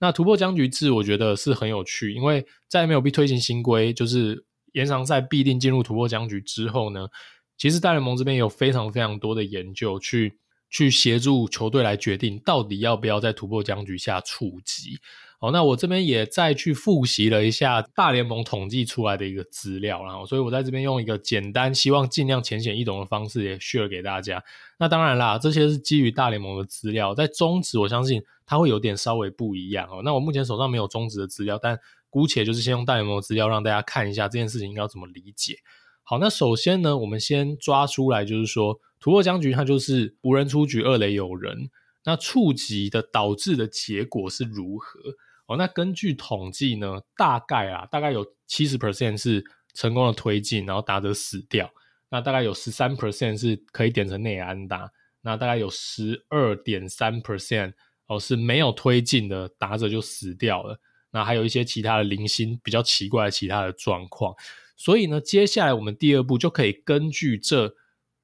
[0.00, 7.08] 那突破僵局制，我觉得是很有趣，因为在没有被推行新规，就是延长赛必定进入突破僵局之后呢，
[7.56, 10.38] 其实大联盟这边有非常非常多的研究去
[10.68, 14.98] 去协助球队来决定到底要不要在突破僵局下触及。
[15.44, 24.42] 好，那我这边也再去复习了一下大联盟统计出来的一个资料，然后，所以我在这边用一个简单、希望尽量浅显易懂的方式也 share 给大家。
[24.78, 30.00] 那当然啦，这些是基于大联盟的资料，在中职我相信它会有点稍微不一样哦。
[30.02, 31.78] 那我目前手上没有中职的资料，但
[32.08, 35.58] 姑且就是先用大联盟的资料让大家看一下这件事情应该要怎么理解。
[36.04, 41.68] 好，那首先呢，我们先抓出来，就是说突破僵局，它就是无人出局，二垒有人，
[42.06, 44.98] 那触击的导致的结果是如何？
[45.46, 51.70] 哦，那根据统计呢，大概啊，大概有七十 percent 是成功的推进，然后打者死掉。
[52.08, 54.90] 那大概有十三 percent 是可以点成内安打。
[55.20, 57.72] 那大概有十二点三 percent
[58.06, 60.78] 哦是没有推进的，打者就死掉了。
[61.10, 64.34] 那还有一些其他的零星比较奇怪的其他的状况。
[64.76, 67.74] 所以呢，接下来我们第二步就可以根据这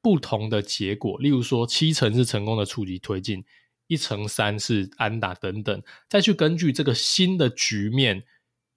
[0.03, 3.45] 不同的结果，例如说七成是成功的触击推进。
[3.91, 8.23] 一乘三是安打等等，再去根据这个新的局面，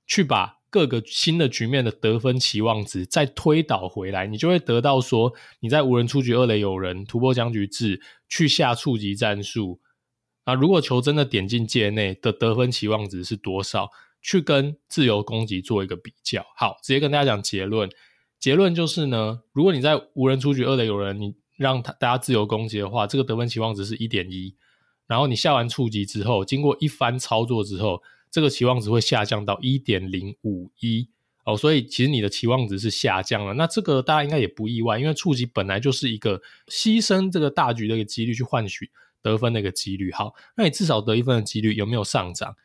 [0.08, 9.80] 去把各个新的局面的得分期望值再推导回来，你就会得到说，你在无人出局、二垒有人、突破僵局制去下触击战术
[10.46, 13.90] 啊，如果球真的点进界内的得分期望值是多少？
[14.26, 16.44] 去跟自由攻击做一个比较。
[16.58, 17.88] 好，直接跟大家讲结论，
[18.40, 24.56] 结论就是呢，如果你在无人出局、二垒有人，你让他大家自由攻击的话，这个得分期望值是一点一。
[25.14, 28.02] 然后你下完触及之后，经过一番操作之后，
[28.32, 31.08] 这个期望值会下降到一点零五一
[31.44, 33.54] 哦，所以其实你的期望值是下降了。
[33.54, 38.90] 那这个大家应该也不意外，因为触及本来就是一个牺牲这个大局的一个几率去换取
[39.22, 40.12] 得分的一个几率。
[40.12, 42.56] 好，那你至少得一分的几率有没有上涨？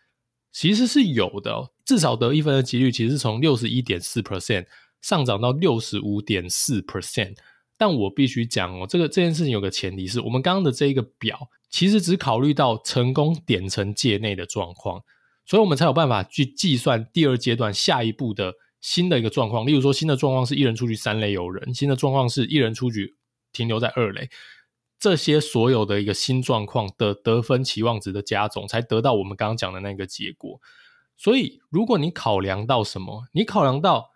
[0.50, 4.64] 其实是有的，至少得一分的几率其实是从六十一点四 percent
[5.02, 7.36] 上涨到六十五点四 percent。
[7.76, 15.02] 但我必须讲哦，这个这件事情有个前提是我们刚刚的这一个表其实只考虑到成功点成界内的状况，
[15.44, 19.66] 所以我们才有办法去计算第二阶段下一步的新的一个状况。
[19.66, 23.16] 例如说，新的状况是一人出局三垒有人，新的状况是一人出局
[23.52, 24.30] 停留在二垒，
[24.98, 30.60] 这些所有的一个新状况的得分期望值的加总，才得到我们刚刚讲的那个结果。
[31.16, 34.10] 所以，如果你考量到什么，你考量到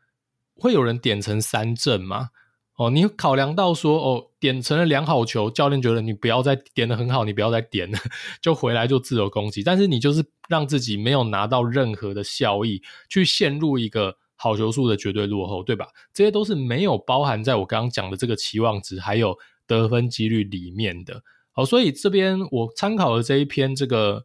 [0.55, 2.31] 会有人点成三振吗？
[2.77, 7.99] 哦，你考量到说，哦，点成了良好球，教练觉得你不要再点得很好，你不要再点了，
[8.41, 9.63] 就回来就自由攻击。
[9.63, 15.87] 但是你就是让自己没有拿到任何的效益，去陷入一个好球数的绝对落后，对吧？
[16.15, 21.23] 这些都是没有包含在我刚刚讲的这个期望值还有得分几率里面的。
[21.53, 24.25] 好，所以这边我参考了这一篇这个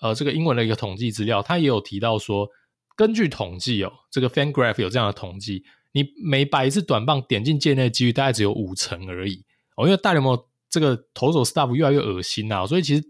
[0.00, 2.48] 呃这个英文的一个统计资料，它也有提到说，
[2.96, 5.62] 根据统计哦，这个 FanGraph 有这样的统计。
[5.92, 9.44] 你每摆一次短棒点进界内的几率大概只有五成而已
[9.76, 10.38] 哦，因为大联盟
[10.68, 13.04] 这个投手 staff 越来越恶心啊，所以其实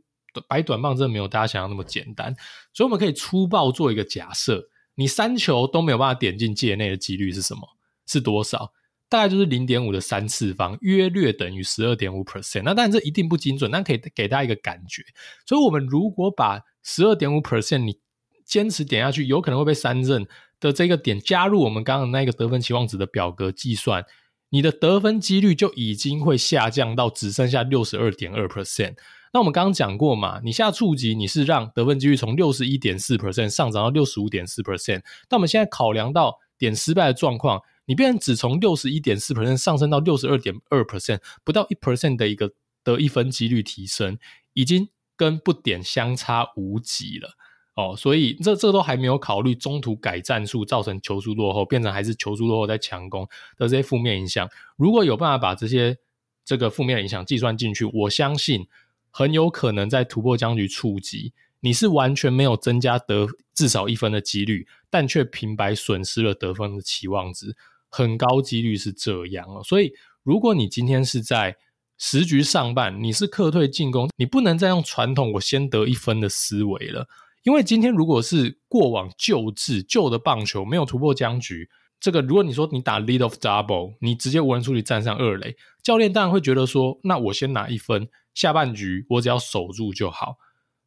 [0.48, 2.34] 摆短棒真的没有大家想象那么简单。
[2.72, 4.64] 所以我们可以粗暴做一个假设，
[4.96, 7.60] 你三球都没有办法点进界内的几率是什么？
[8.06, 8.72] 是多少？
[9.08, 12.62] 大概就是零点五的三次方，约略等于十二点五 percent。
[12.62, 15.02] 那当然这一定不精准，但可以给大家一个感觉。
[15.46, 18.00] 所以我们如果把十二点五 percent 你
[18.44, 20.26] 坚持点下去，有可能会被三振。
[20.60, 24.04] 的这个点加入我们刚刚那个得分期望值的表格计算，
[24.50, 28.94] 你的得分几率就已经会下降到只剩下六十二点二 percent。
[29.32, 35.02] 那我们刚刚讲过嘛，你下触及你是让得分几率从六十一点四 percent 上涨到六十五点四 percent。
[35.28, 42.52] 但我们现在考量到点失败的状况，你变成只从六十一点四 percent 上升到六十二点二 percent，不到一 percent 的一个
[42.84, 44.16] 得一分几率提升，
[44.52, 47.30] 已经跟不点相差无几了。
[47.74, 54.46] 哦，所以这这都还没有考虑中途改战术造成球速落后，变成还是球速落后在强攻的这些负面影响。
[54.76, 55.96] 如果有办法把这些
[56.44, 58.66] 这个负面影响计算进去，我相信
[59.10, 67.56] 很有可能在突破僵局触及，你是完全没有增加得至少一分的几率，但却平白损失了得分的期望值，
[67.88, 69.62] 很高几率是这样哦。
[69.64, 71.56] 所以如果你今天是在
[71.96, 77.08] 十局上半，你是客退进攻，你不能再用传统我先得一分的思维了。
[77.42, 81.68] 因为今天如果是过往旧制旧的棒球没有突破僵局，
[81.98, 90.36] 这个如果你说你打 lead of double，你直接无人出局站上二垒，教练当然会觉得说，那我先拿一分，下半局我只要守住就好。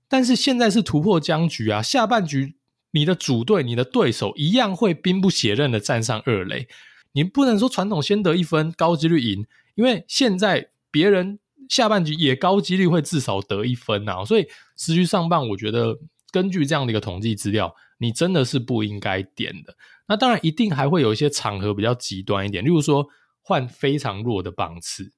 [0.07, 2.55] 但是现在是突破僵局啊，下半局
[2.91, 6.67] 你的主队、你的对手一样会兵不血刃的站上二垒，
[7.11, 9.45] 你不能说传统先得一分高几率赢，
[9.75, 14.47] 因为现在别人下半局也高几率会至少得一分啊，所以
[14.77, 15.99] 十局上半我觉得。
[16.35, 19.73] 根据这样的一个统计资料，你真的是不应该点的。
[20.05, 23.07] 那当然，一定还会有一些场合比较极端一点，例如说
[23.41, 25.13] 换非常弱的棒次，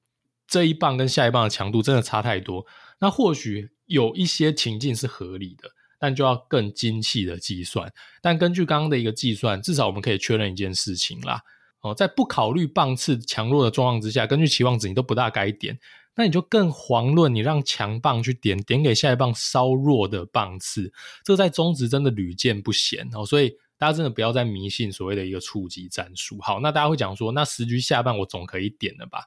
[0.46, 2.64] 这一棒跟下一棒的强度真的差太多。
[3.00, 7.92] 那或许有一些情境是合理的，但就要更精细的计算。
[8.22, 11.42] 但根据刚刚的一个计算，至少我们可以确认一件事情啦。
[11.80, 15.76] 哦，在不考虑棒次强弱的状况之下，根据期望值，你都不大该点。
[16.18, 20.92] 那你就更遑论你让强棒去点点给下一棒稍弱的棒次，
[21.24, 26.36] 这在中职真的屡见不鲜哦，所以大家真的不要再迷信所谓的一个触击战术。
[26.40, 29.20] 好，那大家会讲说，那十局下半我总可以点了吧？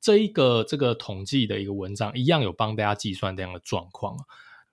[0.00, 4.16] 这一个这个统计的一个文章一样有帮大家计算这样的状况。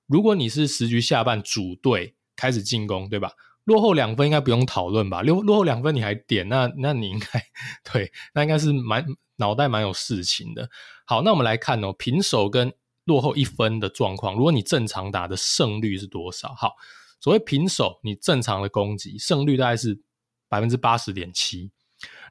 [0.06, 3.32] 如果你是十局下半主队开始进攻，对吧？
[3.66, 5.22] 落后两分应该不用讨论吧？
[5.22, 7.44] 落落后两分你还点，那那你应该
[7.92, 9.06] 对，那应该是蛮
[9.38, 10.70] 脑袋蛮有事情的。
[11.06, 12.74] 好，那我们来看哦，平手跟
[13.06, 16.54] 落后一分的状况，如果你正常打的胜率是多少？
[16.56, 16.74] 好，
[17.20, 20.02] 所谓平手，你正常的攻击胜率大概是
[20.48, 21.72] 百分之八十点七。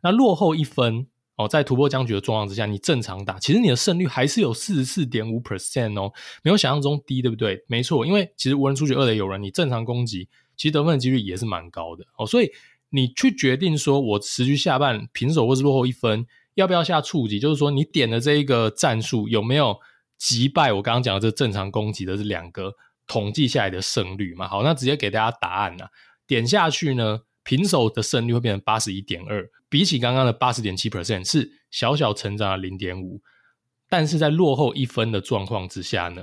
[0.03, 1.07] 那落后一分
[1.37, 6.13] 哦，在突破僵局的状况之下，你正常打，其实你的胜率还是有四十四点五 percent 哦，
[6.43, 7.65] 没有想象中低，对不对？
[7.69, 12.27] 没错，因为其实无人出局二垒有人，你正常攻击，其实得分的几率也是蛮高的哦。
[12.27, 12.51] 所以
[12.91, 16.27] 你去决定说，我持续下半平手或是落后一分。
[16.55, 17.41] 要不要下触击？
[17.41, 19.81] 就是说，你点的这一个战术有没有
[20.19, 22.75] 击败我刚刚讲的这正常攻击的这两个
[23.07, 24.47] 统计下来的胜率嘛？
[24.47, 25.89] 好，那直接给大家答案啊。
[26.27, 33.23] 点下去呢，平手的胜率会变成八十一点二，比起刚刚的八十点七 percent 是小小成长了零点五，
[33.89, 36.23] 但是在落后一分的状况之下呢，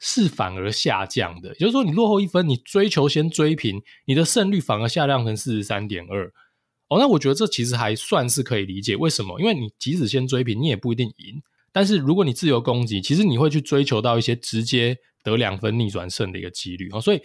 [0.00, 1.50] 是反而下降的。
[1.50, 6.32] 也就是说，你落后一分，你追求先追平，你的胜率反而下降成四十三点二。
[6.88, 8.96] 哦，那我觉得这其实还算是可以理解。
[8.96, 9.38] 为什么？
[9.40, 11.40] 因为你即使先追平，你也不一定赢。
[11.70, 16.88] 但是如果你自由攻击，其实你会去追求到一些直接得两分逆转胜的一个几率。
[16.90, 17.22] 哦，所以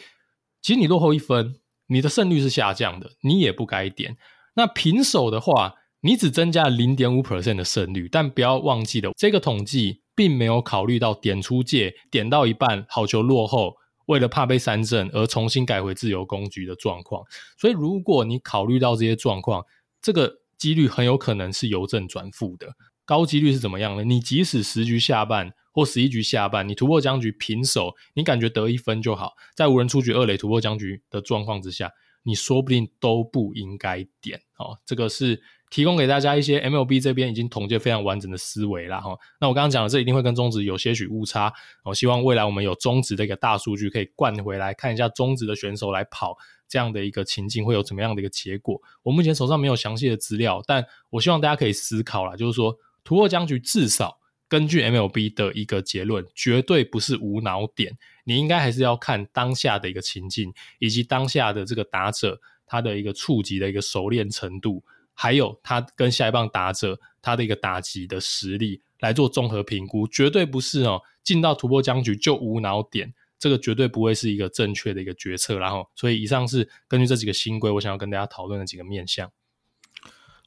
[0.62, 1.56] 其实你落后一分，
[1.88, 4.18] 你的胜率是下降的，你也不该点。
[4.54, 17.24] 那平手的话，你只增加了零点五 percent 的胜率，但不要忘记了，这个统计并没有考虑到点出界点到一半，好球落后，为了怕被三振而重新改回自由攻击的状况。
[17.58, 19.66] 所以，如果你考虑到这些状况，
[20.02, 22.76] 这个几率很有可能是由正转负的。
[23.04, 24.04] 高几率是怎么样呢？
[24.04, 31.92] 你即使十局下半或十一局下半，你突破僵局平手，你感觉得一分就好，在无人出局二垒突破僵局的状况之下，
[32.24, 34.80] 你说不定都不应该点哦。
[34.86, 35.42] 这个是。
[35.70, 39.18] 提供给大家一些 MLB 这边已经统计非常完整的思维啦哈。
[39.40, 41.52] 那我刚刚讲的这一定会跟中职有些许误差，
[41.84, 46.38] 我希望未来我们有中职的一个大数据可以灌回来看一下中职的选手来跑
[46.68, 48.80] 这样的一个情境会有怎么样的一个结果。
[49.04, 64.84] 我目前手上没有详细的资料，但我希望大家可以思考啦，就是说突破僵局至少根据 MLB 的一个结论，绝对不是无脑点，你应该还是要看当下的一个情境以及当下的这个打者他的一个触及的一个熟练程度。
[65.16, 75.58] 还有他跟下一棒打者他的一个打击的实力来做综合评估，绝对不是哦，进到突破僵局就无脑点，这个绝对不会是一个正确的一个决策。
[75.58, 79.32] 然后，所以以上是根据这几个新规，我想要跟大家讨论的几个面向。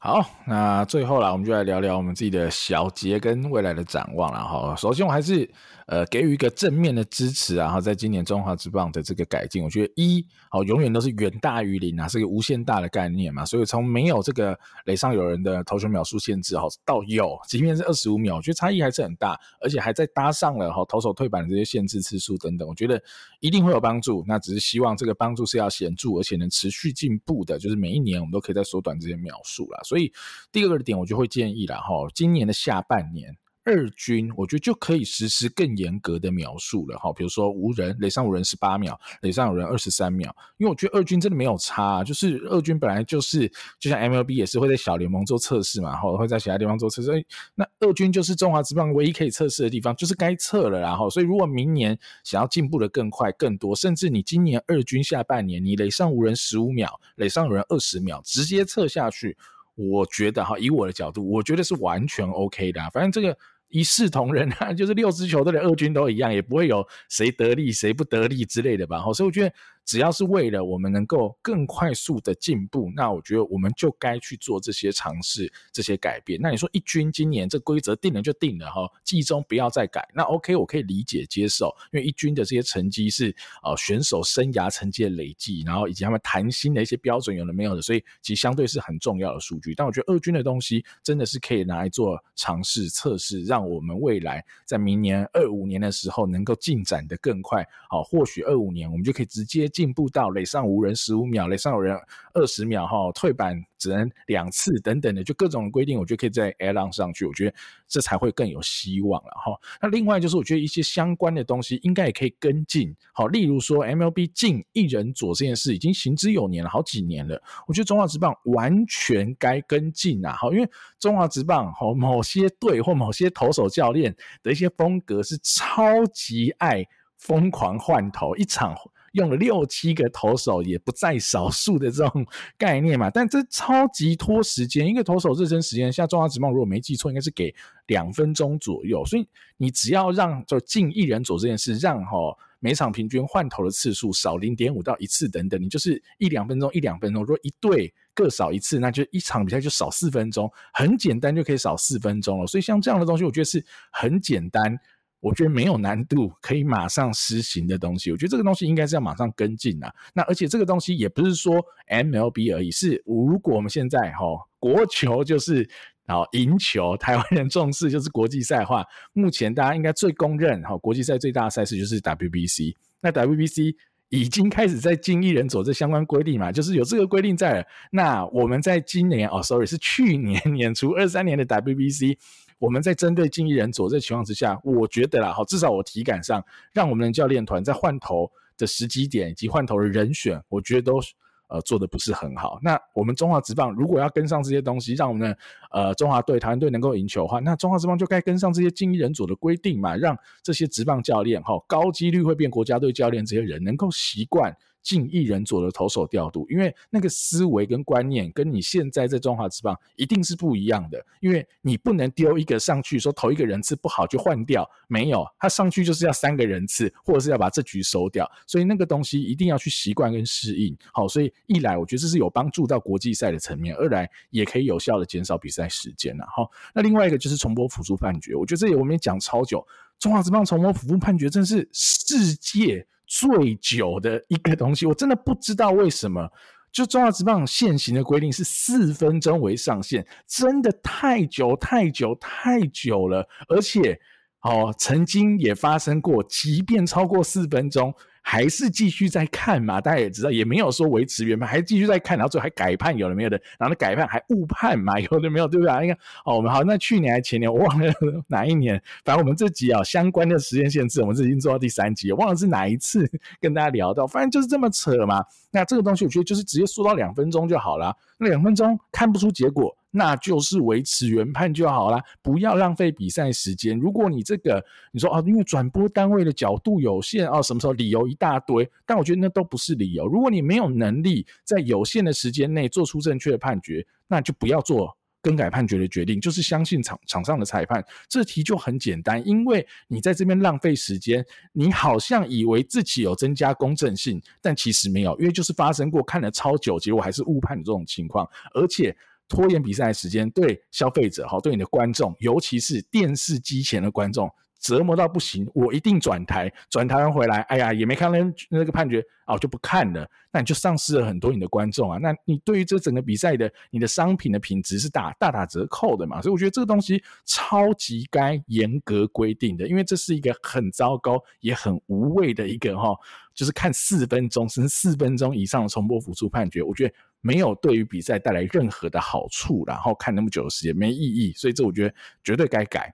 [0.01, 4.73] 好，那最后啦，我们就来聊聊我们自己的小结跟未来的展望了哈。
[4.77, 5.51] 首先，我还是
[5.89, 7.65] 呃给予一个正面的支持啊。
[7.65, 13.43] 然后，在今年中华职棒的这个改进，我觉得一好永远都是远大于零啊，是一个无限大的概念嘛。
[13.43, 23.01] 所以从没有这个垒上有人的投球秒数限制哈，到有，即便是二十五秒，我觉得差异还是很大，而且还在搭上了哈投手退板的这些限制次数等等，我觉得
[23.39, 24.23] 一定会有帮助。
[24.27, 29.79] 那只是希望这个帮助是要显著，而且能持续进步的，就是每一年我们都可以再缩短这些秒数啦。
[29.83, 30.11] 所以
[30.51, 33.35] 第二个点，我就会建议了哈，今年的下半年。
[33.65, 59.37] 二军我觉得就可以实施更严格的描述了哈，比如说无人垒上无人十八秒，垒上有人二十三秒，因为我觉得二军真的没有差，就是二军本来就是就像 MLB 也是会在小联盟做测试嘛，后，会在其他地方做测试，那二军就是中华职棒唯一可以测试的地方，就是该测了，然后所以如果明年想要进步的更快更多，甚至你今年二军下半年你垒上无人十五秒，垒上有人二十秒，直接测下去，
[59.79, 63.37] 我觉得哈，以我的角度，我觉得是完全 OK 的啊，反正这个。
[63.71, 68.99] 一视同仁啊， 就是六支球队的二军都一样，也不会有谁得利谁不得利之类的吧。
[69.13, 69.53] 所以我觉得。
[69.89, 76.39] 只要是为了我们能够更快速的进步，那我觉得我们就该去做这些尝试、这些改变。
[76.39, 89.73] 那你说一军今年这规则定了就定了哈，季中不要再改，那 OK，我可以理解接受，因为一军的这些成绩是呃选手生涯成绩的累计，然后以及他们谈薪的一些标准有的没有的，所以其实相对是很重要的数据。
[89.73, 97.67] 但我觉得二军的东西真的是可以拿来做尝试测试，让我们未来在明年二五年的时候能够进展的更快。
[97.89, 99.67] 好，或许二五年我们就可以直接。
[99.79, 101.97] 进步到垒上无人十五秒，垒上有人
[102.33, 107.55] 二十秒哈，退板只能两次等等的，就各种规定，我觉得可以在 add on 上去，我觉得
[107.87, 109.57] 这才会更有希望了哈。
[109.81, 120.69] 那另外就是，我觉得一些相关的东西应该也可以跟进，好，例如说 MLB 进一人左这件事已经行之有年了，好几年了，我觉得中华职棒完全该跟进啊，好，因为
[120.99, 124.13] 中华职棒好某些队或某些投手教练
[124.43, 126.85] 的一些风格是超级爱
[127.17, 128.75] 疯狂换头一场。
[129.13, 132.25] 用了六七个投手也不在少数的这种
[132.57, 137.53] 概念嘛，但这超级拖时间，一个投手热身时间，像中华职棒如果没记错，应该是给
[137.87, 152.45] 两分钟左右，所以你只要让就进一人左这件事，让齁每场平均换投的次数少零点五到一次等等，你就是一两分钟一两分钟，如果一队各少一次，那就一场比赛就少四分钟，很简单就可以少四分钟了。
[152.47, 154.77] 所以像这样的东西，我觉得是很简单。
[155.21, 159.93] 我觉得没有难度，可以马上实行的东西，我觉得这个东西应该是要马上跟进啊。
[160.13, 161.55] 那而且这个东西也不是说
[161.89, 164.25] MLB 而已，是如果我们现在哈
[164.59, 165.69] 国球就是
[166.07, 168.85] 好赢球，台湾人重视就是国际赛化。
[169.13, 172.73] 目前大家应该最公认哈国际赛最大的赛事就是 WBC。
[173.01, 173.75] 那 WBC
[174.09, 177.65] 已经开始在进一人左这相关规定嘛，就是有这个规定在。
[177.91, 182.17] 那我们在今年哦，sorry 是去年 年初二三年的 WBC。
[182.59, 186.43] 我们在针对进一人左这情况之下，我觉得啦，好，至少我体感上，
[186.73, 190.99] 让我们的教练团在换头的时机点以及换头的人选，我觉得都
[191.47, 192.59] 呃做的不是很好。
[192.61, 195.37] 那我们中华职棒如果要跟上这些东西，让我们的
[195.71, 220.75] 呃中华队、台湾队能够赢球的话，那中华职棒就该跟上这些进一人左的规定嘛，让这些职棒教练哈高几率会变国家队教练这些人能够习惯进一人左的投手调度，因为那个思维跟观念跟你现在在中华职棒一定是不一样的，因为你不能丢一个上去说投一个人次不好就换掉，没有，他上去就是要三个人次，或者是要把这局收掉，所以那个东西一定要去习惯跟适应。
[220.93, 226.25] 好，所以一来我觉得这是有帮助到国际赛的层面，二来也可以有效的减少比赛时间了。
[226.35, 229.65] 好，那另外一个就是重播辅助判决，我觉得这里我们也讲超久，
[229.99, 232.87] 中华职棒重播服务判决真是世界。
[233.11, 236.29] 最久的一个东西，我真的不知道为什么，
[236.71, 243.99] 就中华职棒现行的规定是四分钟为上限，真的太久太久太久了，而且
[244.43, 247.91] 哦，曾经也发生过，即便超过四分钟。
[248.21, 255.81] 还是继续在看嘛，大家也知道，也没有说维持原判，还继续在看，然后最后还改判，有了没有的，然后那改判还误判嘛，有的没有，对不对？
[255.81, 257.93] 你看，哦，我们好，那去年还前年，我忘了
[258.27, 263.09] 哪一年，反正我们这集啊相关的时间限制，我们这已经做到第三集，忘了是哪一次
[263.41, 265.23] 跟大家聊到，反正就是这么扯嘛。
[265.51, 269.75] 那这个东西我觉得就是直接缩到两分钟就好了，那两分钟看不出结果。
[269.91, 273.77] 那就是维持原判就好啦，不要浪费比赛时间。
[273.79, 280.05] 如果你这个你说啊，因为转播单位的角度有限啊，什么时候理由一大堆，但我觉得那都不是理由。
[280.07, 287.83] 如果你没有能力在有限的时间内做出正确的判决，那就不要做更改判决的决定，就是相信场场上的裁判。
[288.07, 298.95] 这题就很简单，因为你在这边浪费时间，你好像以为自己有增加公正性，但其实没有，因为就是发生过看了超久，结果还是误判的这种情况，而且。
[299.29, 305.49] 拖延比赛的时间对消费者哈，对你的观众，尤其是电视机前的观众折磨到不行。
[305.53, 308.19] 我一定转台，转台完回来，哎呀，也没看那
[308.49, 310.09] 那个判决啊，就不看了。
[310.33, 311.97] 那你就丧失了很多你的观众啊。
[311.99, 316.21] 那你对于这整个比赛的你的商品的品质是打大打折扣的嘛？
[316.21, 322.95] 所以我觉得这个东西超级该严格规定的，因为这是一个很糟糕也很无谓的一个哈，
[323.33, 326.93] 就是看四分钟甚至四分钟以上的重播辅助判决，我觉得。
[327.21, 331.93] 没有对于比赛带来任何的好处，然后看那么久的时间没意义，所以这我觉得
[332.23, 332.93] 绝对该改。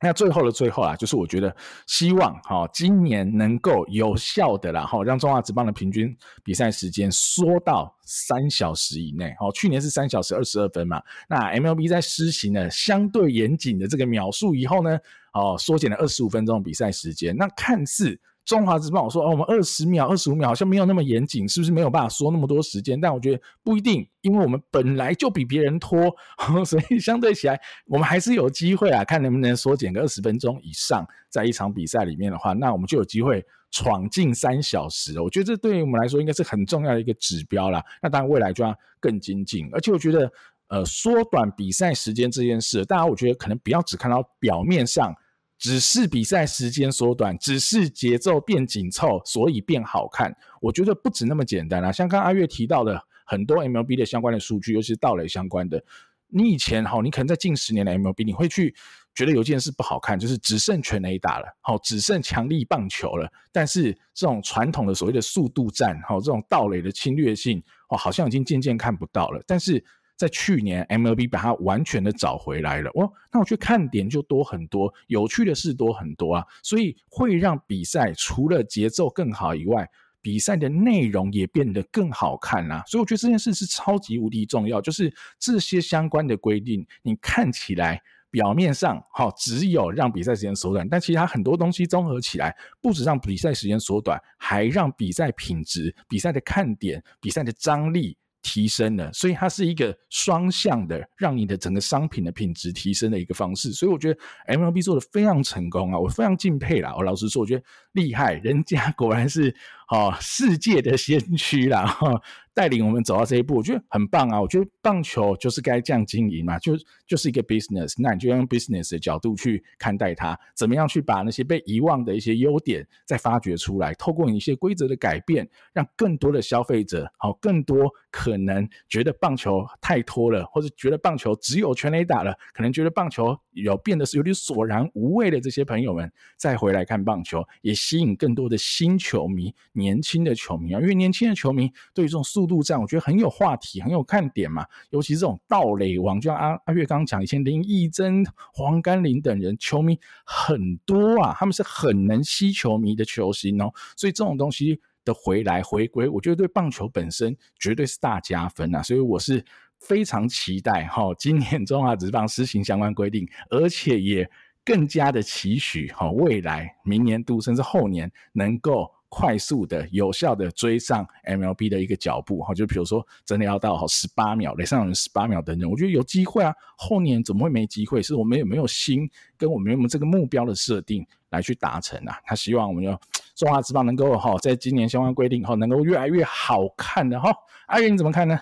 [0.00, 1.54] 那最后的最后啊，就是我觉得
[1.86, 9.34] 希望哈今年能够有效的然后让中华职棒的平均比赛时间缩到三小时以内。
[9.40, 14.98] 哦，去年是三小时二十二分嘛，那 MLB 在施行了相对严谨的这个秒数以后呢，
[15.32, 18.20] 哦缩减了二十五分钟比赛时间，那看似。
[18.44, 23.00] 中华职棒我说哦，我们二十秒、二十五秒好像没有那么严谨，是不是没有办法说那么多时间？
[23.00, 26.14] 但我觉得不一定，因为我们本来就比别人拖，
[26.64, 35.18] 所以相对起来，我们还是有机会啊，看能不能缩减个二十分钟以上，在一场比赛里面的话，那我们就有机会闯进三小时。
[35.20, 37.82] 我觉得这对于我们来说应该是很重要的一个指标啦。
[38.02, 40.30] 那当然未来就要更精进，而且我觉得
[40.68, 45.14] 呃，缩短比赛时间这件事，大家我觉得可能不要只看到表面上。
[45.58, 50.34] 只是比赛时间缩短，只是节奏变紧凑，所以变好看。
[50.60, 51.90] 我觉得不止那么简单啊！
[51.90, 55.82] 像刚阿月提到的很多 MLB 的相关的数据，尤其是盗垒相关的。
[56.28, 58.74] 你以前哈，你可能在近十年的 MLB，你会去
[59.14, 63.30] 觉得有件事不好看，就是只剩全垒打了，好，只剩强力棒球了。
[63.52, 69.40] 但是这种传统的所谓的速度战，好，这种盗垒的侵略性，哦，好像已经渐渐看不到了。
[69.46, 69.82] 但是
[70.16, 79.88] 在去年，MLB 把它完全的找回来了，哦，那我觉得看点就多很多，有趣的事多很多啊，所以会让比赛除了节奏更好以外，
[80.22, 82.82] 比赛的内容也变得更好看啦。
[82.86, 88.00] 所以我觉得这件事是超级无敌重要，就是这些相关的规定，你看起来
[88.30, 98.16] 表面上好，只有让比赛时间缩短，但其实它很多东西综合起来，不止让比赛时间缩短，还让比赛品质、比赛的看点、比赛的张力。
[98.44, 103.72] 提升了，所以它是一个双向的，让你的整个商品的品质提升的一个方式。
[103.72, 104.20] 所以我觉得
[104.54, 106.94] MLB 做的非常成功啊，我非常敬佩啦。
[106.94, 109.52] 我老实说，我觉得厉害，人家果然是
[109.88, 111.86] 哦世界的先驱啦。
[111.86, 112.20] 哈。
[112.56, 114.40] 带领我们走到这一步，我觉得很棒啊！
[114.40, 116.74] 我觉得棒球就是该这样经营嘛，就
[117.04, 144.64] 就是一个 business，那你就用 business 的角度去看待它，怎么样去把那些被遗忘的一些优点再发掘出来，透过你一些规则的改变，让更多的消费者，好，更多可能觉得棒球太拖了，或者觉得棒球只有全垒打了，可能觉得棒球有变得是有点索然无味的这些朋友们，再回来看棒球，也吸引更多的新球迷、年轻的球迷啊，因为年轻的球迷对于这种速度战，我觉得很有话题，很有看点嘛。
[144.90, 153.72] 尤其是这种盗垒王，就像阿阿月刚刚讲，以前林义珍、黄甘霖等人，球迷很多啊，他们是很能吸球迷的球星哦。
[153.96, 158.80] 所以这种东西的回来回归，我觉得对棒球本身绝对是大加分啊。
[158.80, 159.44] 所以我是
[159.80, 164.30] 非常期待哈，今年中华职棒施行相关规定，而且也
[164.64, 168.88] 更加的期许哈，未来明年度甚至后年能够。
[169.16, 172.52] 快速的、有效的追上 MLB 的一个脚步哈。
[172.52, 176.52] 就比如说，真的要到好十八秒，垒上有十八秒等等，我觉得有机会啊。
[176.76, 178.02] 后年怎么会没机会？
[178.02, 182.18] 是我们有没有心，跟我们有没有这个目标的设定来去达成啊？
[182.24, 183.00] 他希望我们要
[183.36, 187.32] 中华职棒能够哈，在今年相关规定后能够越来越好看的哈。
[187.68, 188.40] 阿云你怎么看呢？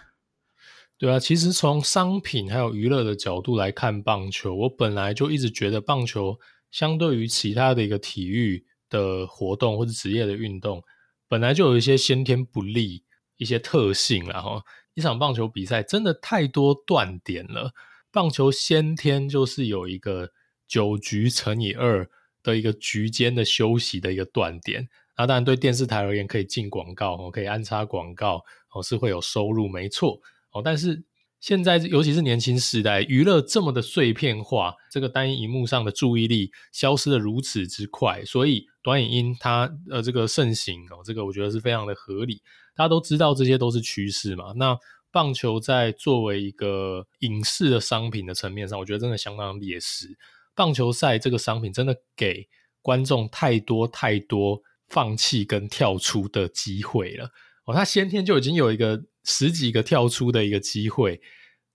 [0.96, 6.38] 对啊，其实从商品还有娱乐的角度来看棒球，我本来就一直觉得棒球
[6.70, 8.64] 相对于其他的一个体育。
[8.92, 10.84] 的活动或者职业的运动，
[11.26, 13.02] 本来就有一些先天不利
[13.38, 14.62] 一些特性，然后
[14.94, 17.72] 一场棒球比赛真的太多断点了。
[18.10, 20.30] 棒球先天就是有一个
[20.68, 22.08] 九局乘以二
[22.42, 24.88] 的一个局间的休息的一个断点。
[25.16, 30.20] 那当然对电视台而言可以进广告，可以安插广告，哦是会有收入，没错
[30.52, 31.02] 哦，但是。
[31.42, 42.42] 现在，尤其是年轻时代，娱乐这么的碎片化，这个单一荧幕上的注意力消失的如此之快，所以短影音它呃这个盛行哦，这个我觉得是非常的合理。
[42.74, 44.52] 大家都知道这些都是趋势嘛。
[44.56, 44.76] 那
[45.10, 50.18] 棒球在作为一个影视的商品的层面上，我觉得真的相当劣势。
[50.54, 52.48] 棒球赛这个商品真的给
[52.80, 57.30] 观众太多太多放弃跟跳出的机会了
[57.64, 59.02] 哦，他先天就已经有一个。
[59.24, 61.20] 十几个跳出的一个机会，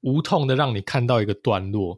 [0.02, 1.98] 无痛的让你看到一个段落，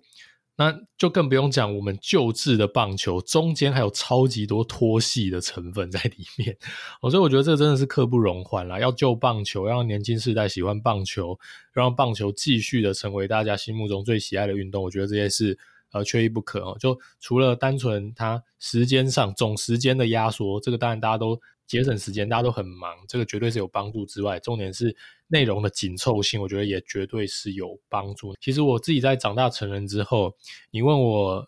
[0.60, 6.58] 那就更不用讲我们旧制的棒球，中间还有超级多拖戏的成分在里面，
[7.02, 8.78] 所以我觉得这真的是刻不容缓啦。
[8.78, 11.40] 要救棒球，让年轻世代喜欢棒球，
[11.72, 15.58] 让棒球继续的成为大家心目中最喜爱的运动，我觉得这些是
[15.94, 16.76] 呃缺一不可哦。
[16.78, 21.40] 就除了单纯它时间上总时间的压缩，这个当然大家都。
[21.70, 24.94] 节省时间，大家都很忙，这个绝对是有帮助之外，重点是
[25.28, 28.36] 内容的紧凑性，我觉得也绝对是有帮助。
[28.42, 30.36] 其实我自己在长大成人之后，
[30.72, 31.48] 你问我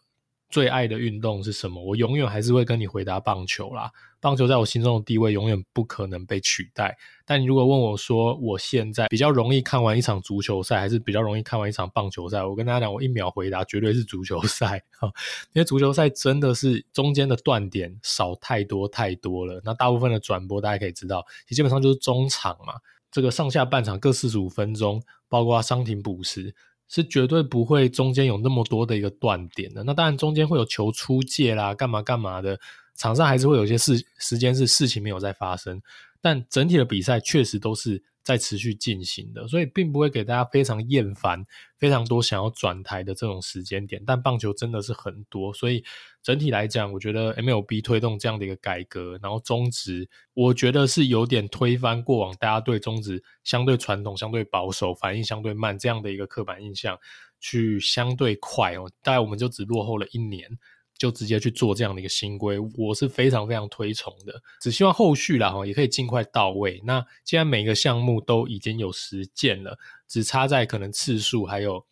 [0.51, 3.89] 最爱的运动是什么，我永远还是会跟你回答棒球啦。
[4.19, 6.95] 棒球在我心中的地位永远不可能被取代。
[7.25, 12.43] 但你如果问我说，我现在比较容易看完一场足球赛，还是比较容易看完一场棒球赛？
[12.43, 15.07] 我跟大家讲，我一秒回答绝对是足球赛哈，
[15.53, 19.59] 因为足球赛真的是中间的断点少太多太多了。
[19.65, 22.75] 那大部分的转播大家可以知道，其实基本上就是中场嘛，
[23.09, 26.53] 这个上下半场各四十五分钟，包括伤停补时，
[26.91, 29.83] 是绝对不会中间有那么多的一个断点的。
[29.83, 32.59] 那当然中间会有球出界啦，干嘛干嘛的。
[32.93, 35.81] 场上还是会有些事时间是事情没有在发生，
[36.21, 41.45] 但整体的比赛确实都是在持续进行的，所以并不会给大家非常厌烦、
[41.77, 44.01] 非常多想要转台的这种时间点。
[44.05, 45.83] 但棒球真的是很多，所以
[46.21, 56.99] 整体来讲，我觉得 MLB 推动这样的一个改革，然后中职，我觉得是有点推翻过往大家对中职相对传统、相对保守、反应相对慢这样的一个刻板印象，
[57.39, 60.59] 去相对快哦，大概我们就只落后了一年。
[61.01, 64.39] 就直接去做这样的一个新规，我是非常非常推崇的。
[64.61, 66.79] 只希望后续啦哈，也可以尽快到位。
[66.85, 71.83] 那既然每个项目都已经有实践了，只差在可能次数还有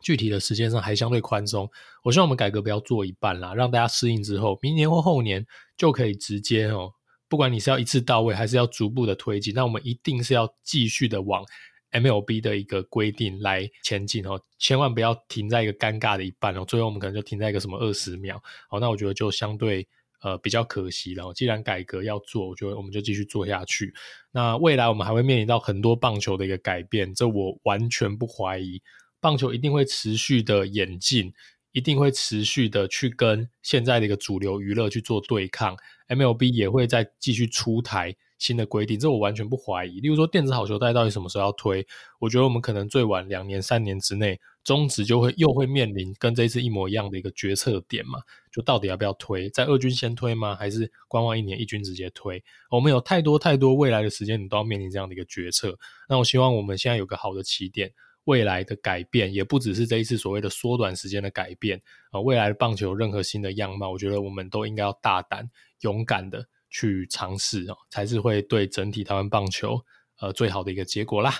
[0.00, 1.68] 具体的时间上还相对宽松。
[2.04, 5.44] 我希望我们改革不要做一半啦，让大家适应之后，明年或后年
[5.76, 6.92] 就可以直接哦，
[7.28, 11.44] 不管你是要一次到位，还是要逐步的推进，那我们一定是要继续的往。
[11.92, 19.86] MLB 的一个规定来前进哦，千万不要停在一个尴尬的一半哦，最后我们可能就停在一个什么二十秒哦，那我觉得就相对
[20.22, 21.32] 呃比较可惜了。
[21.32, 23.92] 既然改革要做，我觉得我们就继续做下去。
[24.30, 28.80] 那未来我们还会面临到很多棒球的一个改变，这我完全不怀疑，
[29.20, 31.32] 棒球一定会持续的演进，
[31.72, 35.76] 一定会持续的去跟现在的一个主流娱乐去做对抗
[36.08, 38.14] ，MLB 也会再继续出台。
[38.40, 40.00] 新的规定，这我完全不怀疑。
[40.00, 41.86] 例如说，电子好球带到底什么时候要推？
[42.18, 48.18] 我觉得我们可能最晚两年、三年之内，中止就会又会面临跟这一次一模一样的一个决策点嘛？
[48.50, 49.50] 就到底要不要推？
[49.50, 50.56] 在二军先推吗？
[50.56, 52.42] 还是观望一年，一军直接推？
[52.70, 55.78] 我们有太多太多未来的时间，你都要面临这样的一个决策。
[56.08, 57.92] 那我希望我们现在有个好的起点，
[58.24, 61.78] 未来的改变也不只是这一次所谓的缩短时间的改变
[62.10, 62.18] 啊。
[62.18, 65.50] 未来的棒球有任何新的样貌，我觉得我们都应该要大胆、
[65.82, 66.48] 勇敢的。
[66.70, 69.78] 去尝试哦，才是会对整体台湾棒球
[70.20, 71.34] 呃最好的一个结果啦。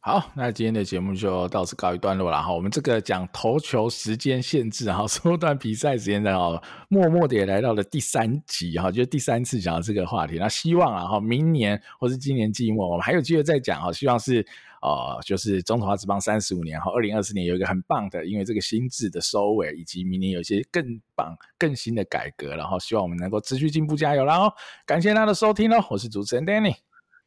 [0.00, 2.52] 好，那今天的节目就到此告一段落了哈。
[2.52, 10.36] 我们这个讲投球时间限制哈， 缩短比赛时间的哈，默默的也来到了第三集哈，就是第三次讲这个话题。
[10.38, 13.92] 那希望啊哈，明年或是今年季末我们还有机会再讲哈。
[13.92, 14.46] 希望是。
[14.82, 24.24] 呃，就是中华职棒三十五年后，二零二四年有一个很棒的，因为这个新制的收尾，以及明年有一些更棒、更新的改革，然后希望我们能够持续进步，加油！
[24.24, 24.38] 啦！
[24.38, 24.54] 哦
[24.86, 26.76] 感谢大家的收听哦，我是主持人 Danny，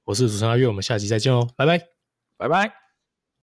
[0.04, 1.80] 我是主持人阿月，我们下期再见哦，拜拜，
[2.38, 2.81] 拜拜。